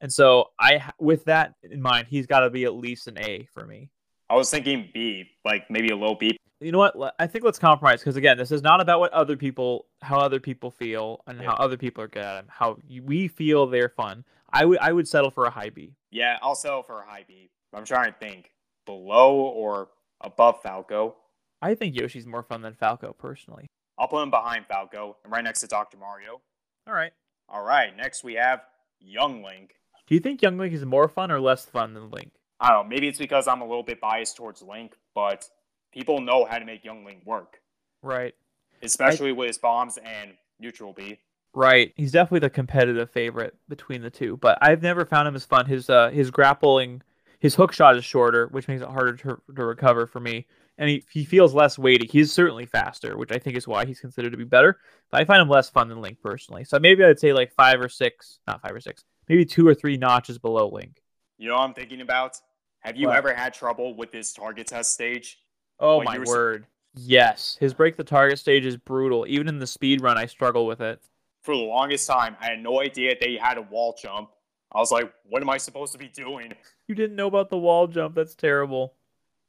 And 0.00 0.10
so, 0.10 0.46
I, 0.58 0.90
with 0.98 1.26
that 1.26 1.54
in 1.62 1.82
mind, 1.82 2.06
he's 2.08 2.26
got 2.26 2.40
to 2.40 2.50
be 2.50 2.64
at 2.64 2.74
least 2.74 3.06
an 3.06 3.18
A 3.18 3.46
for 3.52 3.66
me. 3.66 3.90
I 4.30 4.34
was 4.34 4.48
thinking 4.48 4.88
B, 4.94 5.26
like 5.44 5.64
maybe 5.68 5.88
a 5.88 5.96
low 5.96 6.14
B. 6.14 6.38
You 6.60 6.72
know 6.72 6.78
what? 6.78 7.14
I 7.18 7.26
think 7.26 7.44
let's 7.44 7.58
compromise 7.58 8.00
because 8.00 8.16
again, 8.16 8.36
this 8.36 8.52
is 8.52 8.62
not 8.62 8.80
about 8.80 9.00
what 9.00 9.12
other 9.12 9.36
people, 9.36 9.86
how 10.02 10.18
other 10.18 10.40
people 10.40 10.70
feel, 10.70 11.22
and 11.26 11.40
yeah. 11.40 11.46
how 11.46 11.54
other 11.54 11.78
people 11.78 12.04
are 12.04 12.08
good 12.08 12.22
at 12.22 12.34
them. 12.34 12.46
How 12.48 12.76
we 13.02 13.28
feel 13.28 13.66
they're 13.66 13.88
fun. 13.88 14.24
I 14.52 14.64
would, 14.64 14.78
I 14.78 14.92
would 14.92 15.08
settle 15.08 15.30
for 15.30 15.46
a 15.46 15.50
high 15.50 15.70
B. 15.70 15.94
Yeah, 16.10 16.38
I'll 16.42 16.54
settle 16.54 16.82
for 16.82 17.00
a 17.00 17.06
high 17.06 17.24
B. 17.26 17.50
I'm 17.72 17.84
trying 17.84 18.12
to 18.12 18.18
think 18.18 18.52
below 18.84 19.36
or 19.36 19.88
above 20.20 20.60
Falco. 20.62 21.16
I 21.62 21.74
think 21.74 21.94
Yoshi's 21.94 22.26
more 22.26 22.42
fun 22.42 22.62
than 22.62 22.74
Falco 22.74 23.14
personally. 23.18 23.66
I'll 23.98 24.08
put 24.08 24.22
him 24.22 24.30
behind 24.30 24.66
Falco 24.66 25.16
and 25.24 25.32
right 25.32 25.44
next 25.44 25.60
to 25.60 25.66
Dr. 25.66 25.98
Mario. 25.98 26.40
All 26.86 26.94
right. 26.94 27.12
All 27.48 27.62
right. 27.62 27.94
Next 27.96 28.24
we 28.24 28.34
have 28.34 28.60
Young 28.98 29.42
Link. 29.42 29.74
Do 30.06 30.14
you 30.14 30.20
think 30.20 30.42
Young 30.42 30.58
Link 30.58 30.74
is 30.74 30.84
more 30.84 31.08
fun 31.08 31.30
or 31.30 31.40
less 31.40 31.64
fun 31.64 31.94
than 31.94 32.10
Link? 32.10 32.32
I 32.58 32.70
don't 32.70 32.84
know. 32.84 32.88
Maybe 32.88 33.08
it's 33.08 33.18
because 33.18 33.46
I'm 33.46 33.60
a 33.60 33.66
little 33.66 33.82
bit 33.82 34.00
biased 34.00 34.36
towards 34.36 34.62
Link, 34.62 34.94
but 35.14 35.48
people 35.92 36.20
know 36.20 36.44
how 36.44 36.58
to 36.58 36.64
make 36.64 36.84
Young 36.84 37.04
Link 37.04 37.22
work. 37.24 37.60
Right. 38.02 38.34
Especially 38.82 39.30
I... 39.30 39.32
with 39.32 39.48
his 39.48 39.58
bombs 39.58 39.98
and 39.98 40.32
neutral 40.58 40.92
B. 40.92 41.18
Right. 41.52 41.92
He's 41.96 42.12
definitely 42.12 42.40
the 42.40 42.50
competitive 42.50 43.10
favorite 43.10 43.56
between 43.68 44.02
the 44.02 44.10
two, 44.10 44.36
but 44.36 44.58
I've 44.62 44.82
never 44.82 45.04
found 45.04 45.26
him 45.28 45.34
as 45.34 45.44
fun. 45.44 45.66
His 45.66 45.90
uh 45.90 46.10
his 46.10 46.30
grappling 46.30 47.02
his 47.40 47.54
hook 47.56 47.72
shot 47.72 47.96
is 47.96 48.04
shorter, 48.04 48.46
which 48.48 48.68
makes 48.68 48.82
it 48.82 48.88
harder 48.88 49.16
to, 49.16 49.40
to 49.56 49.64
recover 49.64 50.06
for 50.06 50.20
me. 50.20 50.46
and 50.78 50.88
he, 50.90 51.04
he 51.10 51.24
feels 51.24 51.54
less 51.54 51.78
weighty. 51.78 52.06
He's 52.06 52.32
certainly 52.32 52.66
faster, 52.66 53.16
which 53.18 53.32
I 53.32 53.38
think 53.38 53.56
is 53.56 53.66
why 53.68 53.84
he's 53.84 54.00
considered 54.00 54.30
to 54.32 54.36
be 54.38 54.44
better. 54.44 54.78
But 55.10 55.20
I 55.20 55.24
find 55.24 55.42
him 55.42 55.48
less 55.48 55.68
fun 55.70 55.88
than 55.88 56.00
Link 56.00 56.20
personally. 56.22 56.64
So 56.64 56.78
maybe 56.78 57.04
I'd 57.04 57.18
say 57.20 57.32
like 57.32 57.52
five 57.54 57.80
or 57.80 57.88
six, 57.88 58.40
not 58.46 58.62
five 58.62 58.72
or 58.74 58.80
six, 58.80 59.04
maybe 59.28 59.44
two 59.44 59.66
or 59.66 59.74
three 59.74 59.96
notches 59.96 60.38
below 60.38 60.68
Link. 60.68 61.02
You 61.38 61.48
know 61.48 61.56
what 61.56 61.62
I'm 61.64 61.74
thinking 61.74 62.00
about? 62.00 62.36
Have 62.80 62.96
you 62.96 63.08
What? 63.08 63.16
ever 63.16 63.34
had 63.34 63.52
trouble 63.54 63.94
with 63.96 64.12
this 64.12 64.32
target 64.32 64.66
test 64.68 64.92
stage? 64.94 65.38
Oh 65.80 66.02
my 66.02 66.18
were 66.18 66.24
word. 66.26 66.66
Yes, 66.94 67.56
his 67.60 67.72
break 67.72 67.96
the 67.96 68.04
target 68.04 68.38
stage 68.38 68.66
is 68.66 68.76
brutal. 68.76 69.24
Even 69.28 69.48
in 69.48 69.58
the 69.58 69.66
speed 69.66 70.02
run, 70.02 70.18
I 70.18 70.26
struggle 70.26 70.66
with 70.66 70.80
it. 70.80 71.00
For 71.42 71.56
the 71.56 71.62
longest 71.62 72.06
time, 72.06 72.36
I 72.40 72.50
had 72.50 72.62
no 72.62 72.80
idea 72.80 73.16
they 73.18 73.36
had 73.36 73.56
a 73.58 73.62
wall 73.62 73.96
jump. 74.00 74.30
I 74.72 74.78
was 74.78 74.92
like, 74.92 75.12
what 75.24 75.42
am 75.42 75.50
I 75.50 75.56
supposed 75.56 75.92
to 75.92 75.98
be 75.98 76.08
doing? 76.08 76.52
You 76.86 76.94
didn't 76.94 77.16
know 77.16 77.28
about 77.28 77.50
the 77.50 77.56
wall 77.56 77.86
jump. 77.86 78.14
That's 78.14 78.34
terrible. 78.34 78.94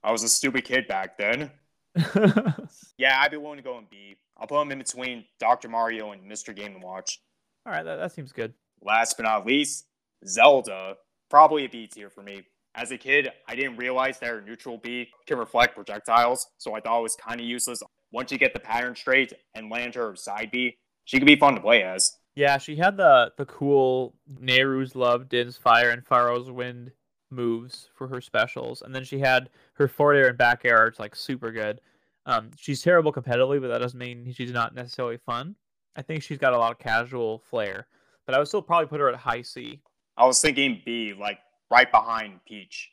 I 0.04 0.12
was 0.12 0.24
a 0.24 0.30
stupid 0.30 0.64
kid 0.64 0.88
back 0.88 1.18
then. 1.18 1.52
Yeah, 2.98 3.20
I'd 3.20 3.32
be 3.32 3.38
willing 3.38 3.58
to 3.58 3.64
go 3.64 3.80
in 3.80 3.86
B. 3.90 4.16
I'll 4.38 4.46
put 4.46 4.62
him 4.62 4.72
in 4.72 4.78
between 4.78 5.26
Dr. 5.40 5.70
Mario 5.70 6.12
and 6.12 6.30
Mr. 6.30 6.56
Game 6.56 6.80
& 6.82 6.84
Watch. 6.84 7.20
All 7.66 7.74
right, 7.74 7.84
that, 7.84 7.96
that 7.96 8.12
seems 8.12 8.32
good. 8.32 8.54
Last 8.84 9.18
but 9.18 9.24
not 9.24 9.48
least, 9.48 9.88
Zelda. 10.28 10.98
Probably 11.32 11.66
a 11.66 11.70
B 11.70 11.88
tier 11.88 12.12
for 12.12 12.22
me. 12.22 12.44
As 12.74 12.92
a 12.92 12.98
kid, 12.98 13.30
I 13.48 13.56
didn't 13.56 13.78
realize 13.78 14.20
that 14.20 14.30
her 14.30 14.42
neutral 14.42 14.78
B 14.78 15.10
can 15.28 15.38
reflect 15.38 15.76
projectiles, 15.76 16.48
so 16.58 16.74
I 16.74 16.80
thought 16.80 17.00
it 17.00 17.04
was 17.04 17.16
kind 17.16 17.42
of 17.42 17.46
useless. 17.46 17.84
Once 18.12 18.32
you 18.32 18.38
get 18.38 18.54
the 18.54 18.60
pattern 18.60 18.96
straight 18.96 19.34
and 19.56 19.70
land 19.70 19.96
her 19.96 20.16
side 20.16 20.50
B, 20.52 20.78
she 21.04 21.18
could 21.18 21.26
be 21.26 21.36
fun 21.36 21.56
to 21.56 21.62
play 21.62 21.84
as. 21.84 22.18
Yeah, 22.36 22.58
she 22.58 22.78
had 22.78 22.96
the 22.96 23.34
the 23.38 23.46
cool 23.46 24.16
Nayru's 24.34 24.96
Love, 24.96 25.28
Din's 25.28 25.58
Fire, 25.58 25.90
and 25.90 26.06
Farore's 26.06 26.50
Wind 26.50 26.92
moves 27.30 27.90
for 27.94 28.08
her 28.08 28.22
specials, 28.22 28.82
and 28.82 28.96
then 28.96 29.04
she 29.04 29.20
had 29.20 29.50
her 29.74 29.88
forward 29.88 30.16
air 30.16 30.28
and 30.30 30.38
back 30.38 30.64
air 30.64 30.78
are 30.78 30.94
like 30.98 31.16
super 31.16 31.52
good. 31.52 31.82
Um, 32.26 32.52
she's 32.56 32.82
terrible 32.82 33.12
competitively, 33.12 33.60
but 33.60 33.68
that 33.68 33.80
doesn't 33.80 34.00
mean 34.00 34.32
she's 34.34 34.52
not 34.52 34.76
necessarily 34.76 35.18
fun. 35.18 35.56
I 35.96 36.04
think 36.04 36.24
she's 36.24 36.38
got 36.38 36.54
a 36.54 36.58
lot 36.58 36.72
of 36.72 36.80
casual 36.80 37.40
flair, 37.50 37.88
but 38.26 38.36
I 38.36 38.38
would 38.38 38.48
still 38.48 38.62
probably 38.62 38.88
put 38.88 39.02
her 39.02 39.10
at 39.10 39.16
high 39.16 39.42
C. 39.42 39.82
I 40.16 40.26
was 40.26 40.40
thinking 40.40 40.82
B, 40.86 41.14
like 41.20 41.40
right 41.72 41.92
behind 41.92 42.44
Peach. 42.46 42.92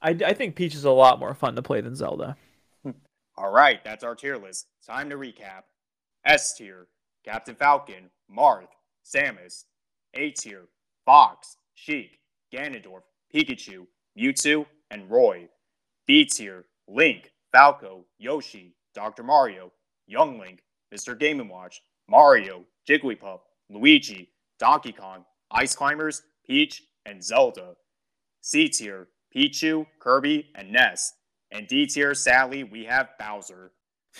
I, 0.00 0.10
I 0.10 0.32
think 0.32 0.54
Peach 0.54 0.74
is 0.74 0.84
a 0.84 0.90
lot 0.90 1.18
more 1.18 1.34
fun 1.34 1.56
to 1.56 1.62
play 1.62 1.80
than 1.80 1.96
Zelda. 1.96 2.36
All 3.36 3.52
right, 3.52 3.84
that's 3.84 4.04
our 4.04 4.14
tier 4.14 4.36
list. 4.36 4.68
Time 4.86 5.10
to 5.10 5.16
recap. 5.16 5.64
S 6.24 6.54
tier, 6.56 6.86
Captain 7.24 7.56
Falcon, 7.56 8.10
Marth, 8.34 8.68
Samus. 9.04 9.64
A 10.14 10.30
tier, 10.30 10.68
Fox, 11.04 11.56
Sheik, 11.74 12.20
Ganondorf, 12.54 13.02
Pikachu, 13.34 13.86
Mewtwo, 14.18 14.66
and 14.90 15.10
Roy. 15.10 15.48
B 16.06 16.24
tier, 16.24 16.66
Link, 16.86 17.32
Falco, 17.50 18.04
Yoshi, 18.18 18.74
Dr. 18.94 19.22
Mario, 19.22 19.72
Young 20.06 20.38
Link, 20.38 20.62
Mr. 20.94 21.18
Game 21.18 21.48
& 21.48 21.48
Watch, 21.48 21.80
Mario, 22.08 22.64
Jigglypuff, 22.88 23.40
Luigi, 23.70 24.30
Donkey 24.58 24.92
Kong, 24.92 25.24
Ice 25.50 25.74
Climbers, 25.74 26.22
Peach, 26.46 26.82
and 27.06 27.24
Zelda. 27.24 27.74
C 28.42 28.68
tier, 28.68 29.08
Pichu, 29.34 29.86
Kirby, 30.00 30.48
and 30.56 30.70
Ness. 30.72 31.14
And 31.52 31.66
D 31.68 31.86
tier, 31.86 32.12
sadly, 32.12 32.64
we 32.64 32.84
have 32.84 33.10
Bowser. 33.18 33.70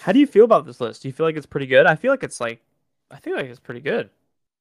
How 0.01 0.13
do 0.13 0.21
you 0.21 0.27
feel 0.27 0.45
about 0.45 0.65
this 0.65 0.81
list? 0.81 1.03
Do 1.03 1.09
you 1.09 1.13
feel 1.13 1.27
like 1.27 1.37
it's 1.37 1.45
pretty 1.45 1.67
good? 1.67 1.87
I 1.87 1.97
feel 1.97 2.13
like 2.13 2.23
it's 2.23 2.41
like, 2.41 2.63
I 3.11 3.19
feel 3.19 3.37
like 3.37 3.47
it's 3.47 3.61
pretty 3.61 3.81
good. 3.81 4.11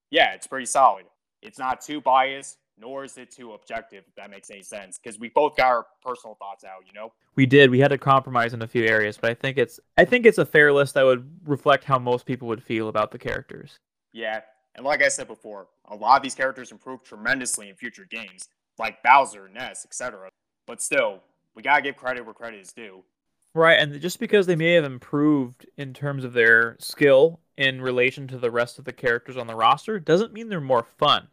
Yeah, 0.10 0.34
it's 0.34 0.48
pretty 0.48 0.66
solid. 0.66 1.06
It's 1.42 1.60
not 1.60 1.80
too 1.80 2.02
biased, 2.02 2.58
nor 2.78 3.04
is 3.04 3.18
it 3.18 3.30
too 3.30 3.54
objective, 3.54 4.04
if 4.08 4.16
that 4.16 4.32
makes 4.32 4.50
any 4.50 4.64
sense, 4.64 4.98
because 4.98 5.20
we 5.20 5.30
both 5.30 5.56
got 5.56 5.68
our 5.68 5.86
personal 6.04 6.36
thoughts 6.36 6.64
out, 6.64 6.84
you 6.88 6.94
know? 6.94 7.14
We 7.36 7.46
did. 7.46 7.70
We 7.70 7.80
had 7.80 7.90
to 7.90 7.98
compromise 7.98 8.54
in 8.54 8.64
a 8.64 8.68
few 8.68 8.86
areas, 8.86 9.18
but 9.18 9.30
I 9.30 9.36
think 9.36 9.58
it's 9.58 9.80
I 9.96 10.06
think 10.06 10.26
it's 10.26 10.40
a 10.40 10.46
fair 10.46 10.74
list 10.74 10.96
that 10.96 11.04
would 11.04 11.30
reflect 11.46 11.84
how 11.84 12.00
most 12.00 12.26
people 12.26 12.48
would 12.48 12.64
feel 12.64 12.90
about 12.90 13.12
the 13.12 13.20
characters. 13.20 13.80
Yeah, 14.12 14.42
and 14.76 14.86
like 14.86 15.04
I 15.04 15.08
said 15.08 15.28
before, 15.28 15.68
a 15.86 15.96
lot 15.96 16.18
of 16.18 16.24
these 16.24 16.36
characters 16.36 16.72
improve 16.72 17.04
tremendously 17.04 17.70
in 17.70 17.76
future 17.76 18.08
games, 18.10 18.50
like 18.82 19.02
Bowser, 19.04 19.48
Ness, 19.48 19.86
etc. 19.86 20.30
But 20.68 20.82
still, 20.82 21.24
we 21.56 21.62
gotta 21.62 21.82
give 21.82 21.96
credit 21.96 22.26
where 22.26 22.34
credit 22.34 22.60
is 22.60 22.74
due. 22.74 23.04
Right, 23.54 23.80
and 23.80 24.00
just 24.02 24.20
because 24.20 24.46
they 24.46 24.56
may 24.56 24.74
have 24.74 24.86
improved 24.86 25.66
in 25.78 25.94
terms 25.94 26.24
of 26.24 26.34
their 26.34 26.78
skill 26.80 27.40
in 27.58 27.82
relation 27.82 28.28
to 28.30 28.38
the 28.38 28.52
rest 28.52 28.80
of 28.80 28.86
the 28.86 28.94
characters 28.94 29.38
on 29.38 29.48
the 29.48 29.56
roster 29.56 30.00
doesn't 30.00 30.34
mean 30.34 30.50
they're 30.50 30.62
more 30.62 30.88
fun. 30.98 31.28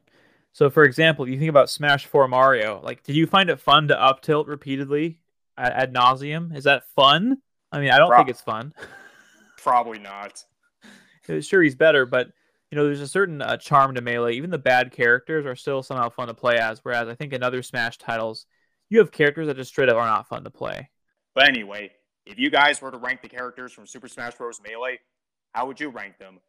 So, 0.52 0.68
for 0.68 0.82
example, 0.82 1.28
you 1.28 1.38
think 1.38 1.50
about 1.50 1.70
Smash 1.70 2.06
4 2.06 2.26
Mario. 2.26 2.80
Like, 2.82 3.04
did 3.04 3.14
you 3.14 3.26
find 3.26 3.48
it 3.50 3.60
fun 3.60 3.88
to 3.88 4.00
up 4.00 4.22
tilt 4.22 4.48
repeatedly 4.48 5.20
ad, 5.56 5.72
ad 5.72 5.94
nauseum? 5.94 6.54
Is 6.56 6.64
that 6.64 6.88
fun? 6.96 7.38
I 7.70 7.80
mean, 7.80 7.90
I 7.90 7.98
don't 7.98 8.08
Pro- 8.08 8.18
think 8.18 8.30
it's 8.30 8.40
fun. 8.40 8.74
Probably 9.56 9.98
not. 9.98 10.44
Sure, 11.40 11.62
he's 11.62 11.76
better, 11.76 12.06
but 12.06 12.30
you 12.70 12.76
know, 12.76 12.84
there's 12.84 13.00
a 13.00 13.08
certain 13.08 13.40
uh, 13.40 13.56
charm 13.56 13.94
to 13.94 14.00
melee. 14.00 14.34
Even 14.34 14.50
the 14.50 14.58
bad 14.58 14.92
characters 14.92 15.46
are 15.46 15.56
still 15.56 15.82
somehow 15.82 16.08
fun 16.10 16.28
to 16.28 16.34
play 16.34 16.58
as. 16.58 16.80
Whereas 16.82 17.08
I 17.08 17.14
think 17.14 17.32
in 17.32 17.42
other 17.42 17.62
Smash 17.62 17.98
titles, 17.98 18.46
you 18.90 18.98
have 18.98 19.10
characters 19.10 19.46
that 19.46 19.56
just 19.56 19.70
straight 19.70 19.88
up 19.88 19.96
are 19.96 20.06
not 20.06 20.28
fun 20.28 20.44
to 20.44 20.50
play. 20.50 20.90
But 21.34 21.48
anyway, 21.48 21.92
if 22.26 22.38
you 22.38 22.50
guys 22.50 22.82
were 22.82 22.90
to 22.90 22.98
rank 22.98 23.22
the 23.22 23.28
characters 23.28 23.72
from 23.72 23.86
Super 23.86 24.08
Smash 24.08 24.34
Bros. 24.34 24.60
Melee, 24.62 25.00
how 25.52 25.66
would 25.66 25.80
you 25.80 25.88
rank 25.88 26.18
them? 26.18 26.40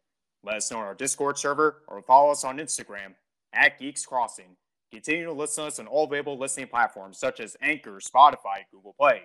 Let 0.42 0.56
us 0.56 0.70
know 0.70 0.78
on 0.78 0.84
our 0.84 0.94
Discord 0.94 1.38
server 1.38 1.82
or 1.88 2.02
follow 2.02 2.30
us 2.30 2.44
on 2.44 2.58
Instagram 2.58 3.14
at 3.52 3.78
Geeks 3.78 4.04
Crossing. 4.04 4.56
Continue 4.92 5.24
to 5.24 5.32
listen 5.32 5.64
to 5.64 5.68
us 5.68 5.78
on 5.78 5.86
all 5.86 6.04
available 6.04 6.38
listening 6.38 6.66
platforms 6.66 7.18
such 7.18 7.40
as 7.40 7.56
Anchor, 7.62 7.98
Spotify, 8.00 8.64
Google 8.72 8.94
Play, 8.98 9.22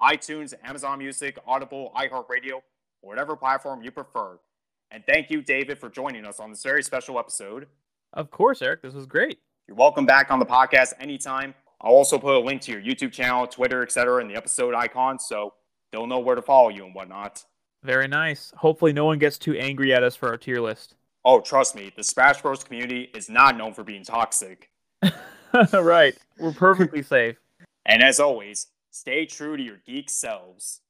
iTunes, 0.00 0.54
Amazon 0.62 0.98
Music, 0.98 1.38
Audible, 1.46 1.92
iHeartRadio, 1.96 2.60
whatever 3.00 3.34
platform 3.34 3.82
you 3.82 3.90
prefer. 3.90 4.38
And 4.90 5.04
thank 5.04 5.30
you, 5.30 5.42
David, 5.42 5.78
for 5.78 5.90
joining 5.90 6.24
us 6.24 6.40
on 6.40 6.50
this 6.50 6.62
very 6.62 6.82
special 6.82 7.18
episode. 7.18 7.66
Of 8.14 8.30
course, 8.30 8.62
Eric, 8.62 8.82
this 8.82 8.94
was 8.94 9.06
great. 9.06 9.38
You're 9.66 9.76
welcome 9.76 10.06
back 10.06 10.30
on 10.30 10.38
the 10.38 10.46
podcast 10.46 10.94
anytime. 10.98 11.54
I'll 11.80 11.92
also 11.92 12.18
put 12.18 12.34
a 12.34 12.38
link 12.38 12.62
to 12.62 12.72
your 12.72 12.80
YouTube 12.80 13.12
channel, 13.12 13.46
Twitter, 13.46 13.82
etc., 13.82 14.20
in 14.22 14.28
the 14.28 14.34
episode 14.34 14.74
icon, 14.74 15.18
so 15.18 15.52
they'll 15.92 16.06
know 16.06 16.18
where 16.18 16.34
to 16.34 16.42
follow 16.42 16.70
you 16.70 16.86
and 16.86 16.94
whatnot. 16.94 17.44
Very 17.84 18.08
nice. 18.08 18.52
Hopefully, 18.56 18.92
no 18.92 19.04
one 19.04 19.18
gets 19.18 19.38
too 19.38 19.56
angry 19.56 19.92
at 19.92 20.02
us 20.02 20.16
for 20.16 20.28
our 20.28 20.38
tier 20.38 20.60
list. 20.60 20.94
Oh, 21.24 21.40
trust 21.40 21.76
me, 21.76 21.92
the 21.94 22.02
Smash 22.02 22.40
Bros. 22.40 22.64
community 22.64 23.10
is 23.14 23.28
not 23.28 23.56
known 23.56 23.74
for 23.74 23.84
being 23.84 24.02
toxic. 24.02 24.70
right. 25.72 26.16
We're 26.38 26.52
perfectly 26.52 27.02
safe. 27.02 27.36
And 27.84 28.02
as 28.02 28.18
always, 28.18 28.68
stay 28.90 29.26
true 29.26 29.56
to 29.56 29.62
your 29.62 29.80
geek 29.86 30.08
selves. 30.08 30.80